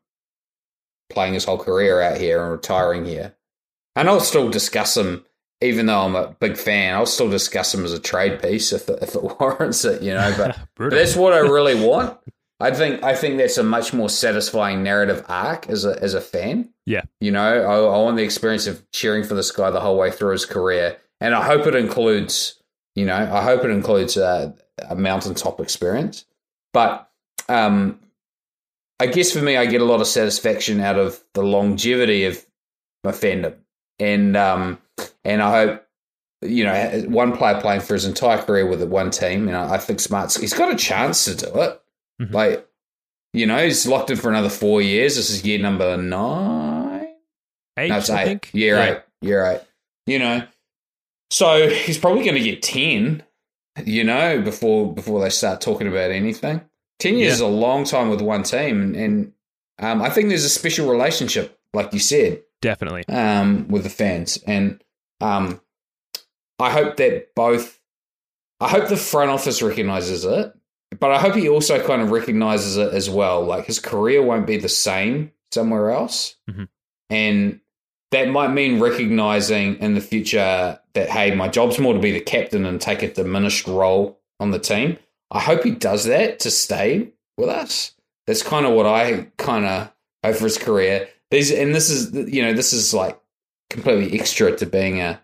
playing 1.10 1.34
his 1.34 1.44
whole 1.44 1.58
career 1.58 2.00
out 2.00 2.18
here 2.18 2.42
and 2.42 2.52
retiring 2.52 3.04
here. 3.04 3.34
And 3.96 4.08
I'll 4.08 4.20
still 4.20 4.50
discuss 4.50 4.96
him, 4.96 5.24
even 5.60 5.86
though 5.86 6.00
I'm 6.00 6.16
a 6.16 6.36
big 6.40 6.56
fan, 6.56 6.94
I'll 6.94 7.06
still 7.06 7.30
discuss 7.30 7.72
him 7.72 7.84
as 7.84 7.92
a 7.92 8.00
trade 8.00 8.42
piece 8.42 8.72
if 8.72 8.88
it, 8.88 8.98
if 9.02 9.14
it 9.14 9.22
warrants 9.40 9.84
it, 9.84 10.02
you 10.02 10.12
know. 10.12 10.34
But, 10.36 10.58
but 10.76 10.90
that's 10.90 11.16
what 11.16 11.32
I 11.32 11.38
really 11.38 11.74
want. 11.74 12.18
I 12.60 12.70
think 12.70 13.02
I 13.02 13.14
think 13.14 13.36
that's 13.36 13.58
a 13.58 13.64
much 13.64 13.92
more 13.92 14.08
satisfying 14.08 14.82
narrative 14.82 15.24
arc 15.28 15.68
as 15.68 15.84
a 15.84 16.00
as 16.02 16.14
a 16.14 16.20
fan. 16.20 16.72
Yeah, 16.86 17.02
you 17.20 17.30
know, 17.30 17.42
I, 17.42 17.76
I 17.76 18.02
want 18.02 18.16
the 18.16 18.22
experience 18.22 18.66
of 18.66 18.88
cheering 18.92 19.24
for 19.24 19.34
this 19.34 19.50
guy 19.50 19.70
the 19.70 19.80
whole 19.80 19.98
way 19.98 20.10
through 20.10 20.32
his 20.32 20.46
career, 20.46 20.98
and 21.20 21.34
I 21.34 21.42
hope 21.42 21.66
it 21.66 21.74
includes, 21.74 22.62
you 22.94 23.04
know, 23.04 23.14
I 23.14 23.42
hope 23.42 23.64
it 23.64 23.70
includes 23.70 24.16
a, 24.16 24.54
a 24.88 24.94
mountaintop 24.94 25.60
experience. 25.60 26.24
But 26.72 27.10
um, 27.48 28.00
I 29.00 29.06
guess 29.06 29.32
for 29.32 29.42
me, 29.42 29.56
I 29.56 29.66
get 29.66 29.80
a 29.80 29.84
lot 29.84 30.00
of 30.00 30.06
satisfaction 30.06 30.80
out 30.80 30.98
of 30.98 31.22
the 31.34 31.42
longevity 31.42 32.24
of 32.24 32.44
my 33.02 33.12
fandom, 33.12 33.54
and 33.98 34.36
um, 34.36 34.78
and 35.24 35.42
I 35.42 35.64
hope 35.64 35.86
you 36.42 36.64
know 36.64 37.04
one 37.08 37.36
player 37.36 37.60
playing 37.60 37.80
for 37.80 37.94
his 37.94 38.04
entire 38.04 38.38
career 38.38 38.66
with 38.66 38.82
one 38.84 39.10
team. 39.10 39.46
You 39.46 39.52
know, 39.52 39.64
I 39.64 39.78
think 39.78 40.00
Smart's 40.00 40.36
he's 40.36 40.54
got 40.54 40.72
a 40.72 40.76
chance 40.76 41.24
to 41.24 41.34
do 41.34 41.60
it. 41.60 41.80
Mm-hmm. 42.22 42.34
Like, 42.34 42.68
you 43.32 43.46
know, 43.46 43.64
he's 43.64 43.86
locked 43.86 44.10
in 44.10 44.16
for 44.16 44.30
another 44.30 44.48
four 44.48 44.80
years. 44.80 45.16
This 45.16 45.30
is 45.30 45.44
year 45.44 45.58
number 45.58 45.96
nine. 45.96 47.08
Eight, 47.76 47.88
no, 47.88 47.98
it's 47.98 48.10
I 48.10 48.22
eight. 48.22 48.26
Think. 48.26 48.50
Year 48.52 48.76
yeah. 48.76 48.90
eight. 48.90 49.02
Year 49.20 49.46
eight. 49.46 49.60
You 50.06 50.18
know, 50.18 50.46
so 51.30 51.68
he's 51.68 51.98
probably 51.98 52.24
going 52.24 52.36
to 52.36 52.40
get 52.40 52.62
ten. 52.62 53.22
You 53.84 54.04
know, 54.04 54.40
before 54.40 54.94
before 54.94 55.20
they 55.20 55.30
start 55.30 55.60
talking 55.60 55.88
about 55.88 56.12
anything. 56.12 56.60
Ten 57.00 57.16
years 57.16 57.26
yeah. 57.26 57.34
is 57.34 57.40
a 57.40 57.46
long 57.48 57.82
time 57.82 58.08
with 58.08 58.20
one 58.20 58.44
team, 58.44 58.80
and, 58.80 58.94
and 58.96 59.32
um, 59.80 60.00
I 60.00 60.10
think 60.10 60.28
there's 60.28 60.44
a 60.44 60.48
special 60.48 60.88
relationship, 60.88 61.58
like 61.72 61.92
you 61.92 61.98
said, 61.98 62.42
definitely, 62.62 63.02
um, 63.08 63.66
with 63.66 63.82
the 63.82 63.90
fans, 63.90 64.38
and 64.46 64.80
um, 65.20 65.60
I 66.60 66.70
hope 66.70 66.98
that 66.98 67.34
both. 67.34 67.80
I 68.60 68.68
hope 68.68 68.88
the 68.88 68.96
front 68.96 69.32
office 69.32 69.60
recognizes 69.60 70.24
it, 70.24 70.54
but 71.00 71.10
I 71.10 71.18
hope 71.18 71.34
he 71.34 71.48
also 71.48 71.84
kind 71.84 72.00
of 72.00 72.12
recognizes 72.12 72.76
it 72.76 72.94
as 72.94 73.10
well. 73.10 73.42
Like 73.42 73.66
his 73.66 73.80
career 73.80 74.22
won't 74.22 74.46
be 74.46 74.56
the 74.56 74.68
same 74.68 75.32
somewhere 75.50 75.90
else, 75.90 76.36
mm-hmm. 76.48 76.64
and 77.10 77.60
that 78.14 78.28
might 78.28 78.48
mean 78.48 78.80
recognizing 78.80 79.76
in 79.76 79.94
the 79.94 80.00
future 80.00 80.78
that 80.94 81.10
hey, 81.10 81.34
my 81.34 81.48
job's 81.48 81.78
more 81.78 81.94
to 81.94 82.00
be 82.00 82.12
the 82.12 82.20
captain 82.20 82.64
and 82.64 82.80
take 82.80 83.02
a 83.02 83.12
diminished 83.12 83.66
role 83.66 84.18
on 84.40 84.50
the 84.50 84.58
team. 84.58 84.98
I 85.30 85.40
hope 85.40 85.64
he 85.64 85.72
does 85.72 86.04
that 86.04 86.38
to 86.40 86.50
stay 86.50 87.12
with 87.36 87.48
us. 87.48 87.92
That's 88.26 88.42
kind 88.42 88.66
of 88.66 88.72
what 88.72 88.86
I 88.86 89.28
kind 89.36 89.64
of 89.64 89.92
hope 90.24 90.36
for 90.36 90.44
his 90.44 90.58
career. 90.58 91.08
These 91.30 91.50
and 91.50 91.74
this 91.74 91.90
is 91.90 92.12
you 92.32 92.42
know 92.42 92.52
this 92.52 92.72
is 92.72 92.94
like 92.94 93.18
completely 93.70 94.18
extra 94.18 94.56
to 94.56 94.66
being 94.66 95.00
a, 95.00 95.20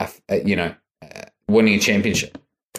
a, 0.00 0.08
a 0.28 0.44
you 0.44 0.56
know 0.56 0.74
winning 1.48 1.74
a 1.74 1.78
championship. 1.78 2.38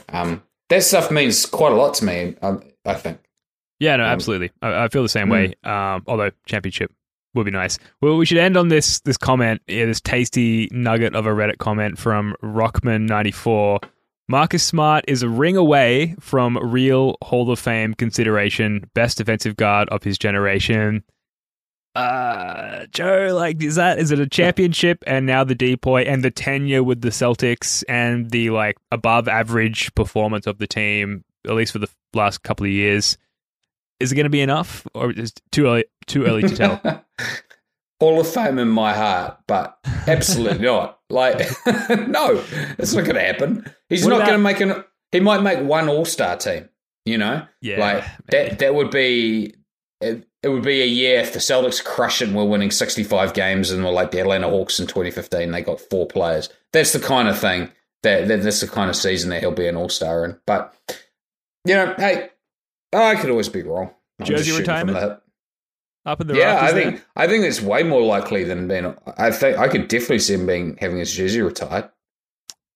Um, 0.10 0.44
that 0.70 0.84
stuff 0.84 1.12
means 1.12 1.46
quite 1.46 1.74
a 1.74 1.76
lot 1.76 1.96
to 1.96 2.06
me. 2.06 2.36
I, 2.42 2.58
I 2.86 2.94
think. 2.94 3.20
Yeah, 3.80 3.96
no, 3.96 4.04
um, 4.04 4.10
absolutely. 4.10 4.52
I, 4.62 4.86
I, 4.86 4.88
feel 4.90 5.04
the 5.04 5.10
same 5.10 5.28
mm. 5.28 5.32
way. 5.32 5.56
Um, 5.64 6.04
although 6.08 6.32
championship 6.46 6.92
would 7.34 7.46
be 7.46 7.52
nice. 7.52 7.78
Well, 8.02 8.18
we 8.18 8.26
should 8.26 8.38
end 8.38 8.58
on 8.58 8.70
this 8.70 9.00
this 9.02 9.18
comment. 9.18 9.62
Yeah, 9.68 9.86
this 9.86 10.02
tasty 10.02 10.68
nugget 10.72 11.16
of 11.16 11.26
a 11.26 11.30
Reddit 11.30 11.58
comment 11.58 11.98
from 11.98 12.36
Rockman 12.44 13.08
ninety 13.08 13.32
four. 13.32 13.80
Marcus 14.28 14.64
Smart 14.64 15.06
is 15.08 15.24
a 15.24 15.30
ring 15.30 15.58
away 15.58 16.16
from 16.20 16.56
real 16.58 17.16
Hall 17.24 17.50
of 17.50 17.58
Fame 17.58 17.96
consideration, 17.96 18.88
best 18.94 19.18
defensive 19.18 19.56
guard 19.56 19.90
of 19.90 20.04
his 20.04 20.20
generation. 20.20 21.04
Uh, 21.96 22.86
Joe, 22.92 23.32
like, 23.34 23.62
is 23.64 23.76
that 23.76 23.98
is 23.98 24.12
it 24.12 24.20
a 24.20 24.28
championship 24.28 25.04
and 25.08 25.26
now 25.26 25.44
the 25.44 25.56
DPOY 25.56 26.08
and 26.08 26.24
the 26.24 26.30
tenure 26.32 26.84
with 26.84 27.02
the 27.02 27.10
Celtics 27.10 27.84
and 27.90 28.30
the 28.30 28.52
like 28.52 28.78
above 28.92 29.28
average 29.28 29.94
performance 29.96 30.46
of 30.46 30.60
the 30.60 30.68
team, 30.68 31.24
at 31.48 31.56
least 31.56 31.74
for 31.74 31.80
the 31.80 31.90
last 32.14 32.44
couple 32.44 32.66
of 32.66 32.72
years? 32.72 33.18
Is 34.00 34.12
it 34.12 34.16
going 34.16 34.26
to 34.26 34.30
be 34.30 34.42
enough, 34.42 34.88
or 34.94 35.12
is 35.12 35.32
it 35.32 35.42
too 35.52 35.68
early? 35.68 35.86
Too 36.08 36.26
early 36.26 36.44
to 36.44 36.56
tell. 36.56 36.82
Hall 38.00 38.20
of 38.20 38.28
Fame 38.28 38.58
in 38.60 38.70
my 38.70 38.94
heart, 38.94 39.40
but 39.46 39.78
absolutely 40.08 40.60
not. 40.66 41.00
Like, 41.10 41.40
no, 41.66 42.42
it's 42.78 42.94
not 42.94 43.04
going 43.04 43.16
to 43.16 43.22
happen. 43.22 43.66
He's 43.90 44.06
what 44.06 44.12
not 44.12 44.20
going 44.20 44.34
to 44.34 44.38
make 44.38 44.62
an. 44.62 44.86
He 45.12 45.20
might 45.20 45.42
make 45.42 45.60
one 45.60 45.90
All 45.90 46.06
Star 46.06 46.38
team. 46.38 46.70
You 47.06 47.18
know, 47.18 47.46
yeah, 47.62 47.80
like 47.80 48.04
that. 48.32 48.60
That 48.60 48.76
would 48.76 48.92
be. 48.92 49.56
It, 50.02 50.26
it, 50.44 50.48
would 50.48 50.64
be 50.64 50.82
a 50.82 50.86
year 50.86 51.20
if 51.20 51.34
the 51.34 51.40
Celtics 51.40 51.84
crush 51.84 52.22
it 52.22 52.30
and 52.30 52.38
we're 52.38 52.46
winning 52.46 52.72
65 52.72 53.34
games 53.34 53.70
and 53.70 53.84
we're 53.84 53.92
like 53.92 54.12
the 54.12 54.22
Atlanta 54.22 54.48
Hawks 54.48 54.80
in 54.80 54.88
2015. 54.88 55.52
They 55.52 55.62
got 55.62 55.82
four 55.82 56.08
players. 56.08 56.48
That's 56.72 56.94
the 56.94 57.02
kind 57.02 57.28
of 57.28 57.38
thing 57.38 57.70
that, 58.04 58.30
that 58.30 58.44
that's 58.44 58.62
the 58.62 58.70
kind 58.70 58.90
of 58.90 58.96
season 58.96 59.30
that 59.32 59.42
he'll 59.42 59.52
be 59.52 59.68
an 59.68 59.76
All 59.76 59.90
Star 59.90 60.24
in. 60.24 60.40
But 60.48 60.74
you 61.66 61.76
know, 61.76 61.94
hey, 61.98 62.30
I 62.94 63.16
could 63.16 63.30
always 63.30 63.50
be 63.50 63.64
wrong. 63.64 63.92
I'm 64.20 64.26
Jersey 64.26 64.58
retirement 64.58 65.22
up 66.06 66.22
in 66.22 66.28
the 66.28 66.36
yeah. 66.36 66.60
I 66.62 66.72
think 66.72 66.96
there? 66.96 67.06
I 67.16 67.28
think 67.28 67.46
it's 67.46 67.62
way 67.62 67.84
more 67.84 68.02
likely 68.02 68.44
than 68.44 68.68
being. 68.68 68.96
I 69.18 69.32
think 69.32 69.58
I 69.58 69.68
could 69.68 69.88
definitely 69.88 70.20
see 70.20 70.34
him 70.34 70.46
being 70.46 70.78
having 70.80 70.98
his 70.98 71.14
jersey 71.14 71.42
retired. 71.42 71.90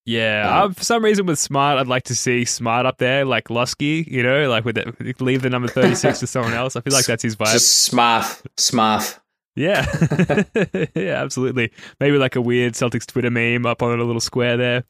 Yeah, 0.05 0.63
um, 0.63 0.73
for 0.73 0.83
some 0.83 1.03
reason 1.03 1.25
with 1.25 1.39
Smart, 1.39 1.79
I'd 1.79 1.87
like 1.87 2.03
to 2.05 2.15
see 2.15 2.43
Smart 2.43 2.85
up 2.85 2.97
there, 2.97 3.23
like 3.23 3.49
Loscy, 3.49 4.05
you 4.09 4.21
know, 4.21 4.49
like 4.49 4.65
with 4.65 4.77
it, 4.77 5.21
leave 5.21 5.41
the 5.41 5.49
number 5.49 5.69
thirty 5.69 5.95
six 5.95 6.19
to 6.19 6.27
someone 6.27 6.53
else. 6.53 6.75
I 6.75 6.81
feel 6.81 6.93
like 6.93 7.05
that's 7.05 7.23
his 7.23 7.37
vibe. 7.37 7.53
Just 7.53 7.83
Smart, 7.83 8.41
Smart. 8.57 9.19
Yeah, 9.55 9.85
yeah, 10.95 11.21
absolutely. 11.21 11.71
Maybe 11.99 12.17
like 12.17 12.35
a 12.35 12.41
weird 12.41 12.73
Celtics 12.73 13.05
Twitter 13.05 13.29
meme 13.29 13.65
up 13.65 13.81
on 13.81 13.97
a 13.97 14.03
little 14.03 14.19
square 14.19 14.57
there. 14.57 14.83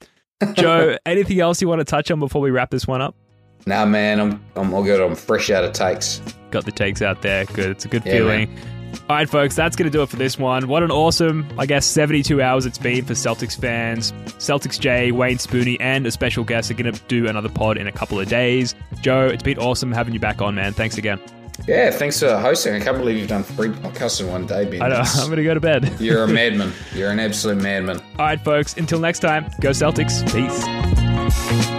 Joe, 0.54 0.98
anything 1.06 1.40
else 1.40 1.62
you 1.62 1.68
want 1.68 1.80
to 1.80 1.86
touch 1.86 2.10
on 2.10 2.20
before 2.20 2.42
we 2.42 2.50
wrap 2.50 2.72
this 2.72 2.88
one 2.88 3.02
up? 3.02 3.16
Nah, 3.65 3.86
man, 3.86 4.19
I'm 4.19 4.43
I'm 4.56 4.73
all 4.73 4.84
good. 4.84 5.02
I'm 5.02 5.15
fresh 5.15 5.49
out 5.49 5.63
of 5.63 5.73
takes. 5.73 6.21
Got 6.52 6.65
the 6.65 6.71
takes 6.71 7.02
out 7.02 7.21
there. 7.21 7.45
Good. 7.45 7.71
It's 7.71 7.86
a 7.86 7.88
good 7.88 8.06
yeah, 8.06 8.13
feeling. 8.13 8.54
Man. 8.54 8.73
All 9.10 9.15
right, 9.17 9.30
folks, 9.30 9.56
that's 9.56 9.76
going 9.76 9.91
to 9.91 9.95
do 9.95 10.02
it 10.04 10.10
for 10.10 10.17
this 10.17 10.38
one. 10.38 10.67
What 10.67 10.84
an 10.84 10.91
awesome, 10.91 11.52
I 11.58 11.65
guess, 11.65 11.86
72 11.86 12.41
hours 12.41 12.65
it's 12.65 12.78
been 12.78 13.04
for 13.04 13.13
Celtics 13.13 13.60
fans. 13.60 14.12
Celtics 14.38 14.80
Jay, 14.80 15.12
Wayne 15.12 15.38
Spooney, 15.38 15.78
and 15.80 16.06
a 16.06 16.12
special 16.12 16.43
guest 16.43 16.69
are 16.71 16.76
going 16.76 16.93
to 16.93 17.02
do 17.08 17.28
another 17.28 17.49
pod 17.49 17.78
in 17.78 17.88
a 17.88 17.91
couple 17.91 18.19
of 18.19 18.30
days. 18.30 18.76
Joe, 19.02 19.28
it's 19.28 19.43
been 19.43 19.58
awesome 19.58 19.91
having 19.91 20.13
you 20.13 20.19
back 20.19 20.41
on, 20.41 20.56
man. 20.56 20.73
Thanks 20.73 20.97
again. 20.97 21.19
Yeah, 21.67 21.91
thanks 21.91 22.19
for 22.19 22.38
hosting. 22.38 22.76
I 22.76 22.80
can't 22.80 22.97
believe 22.97 23.17
you've 23.17 23.28
done 23.28 23.43
three 23.43 23.69
podcasts 23.69 24.21
in 24.21 24.28
one 24.28 24.45
day, 24.45 24.65
Ben. 24.65 24.82
I 24.82 24.89
know. 24.89 25.04
I'm 25.04 25.26
going 25.26 25.38
to 25.38 25.43
go 25.43 25.54
to 25.54 25.60
bed. 25.60 25.95
You're 25.99 26.23
a 26.23 26.28
madman. 26.30 26.71
You're 26.93 27.12
an 27.12 27.19
absolute 27.19 27.62
madman. 27.62 27.99
All 27.99 28.26
right, 28.26 28.43
folks. 28.43 28.76
Until 28.78 28.99
next 28.99 29.19
time, 29.19 29.49
go 29.60 29.71
Celtics. 29.71 30.23
Peace. 30.34 31.69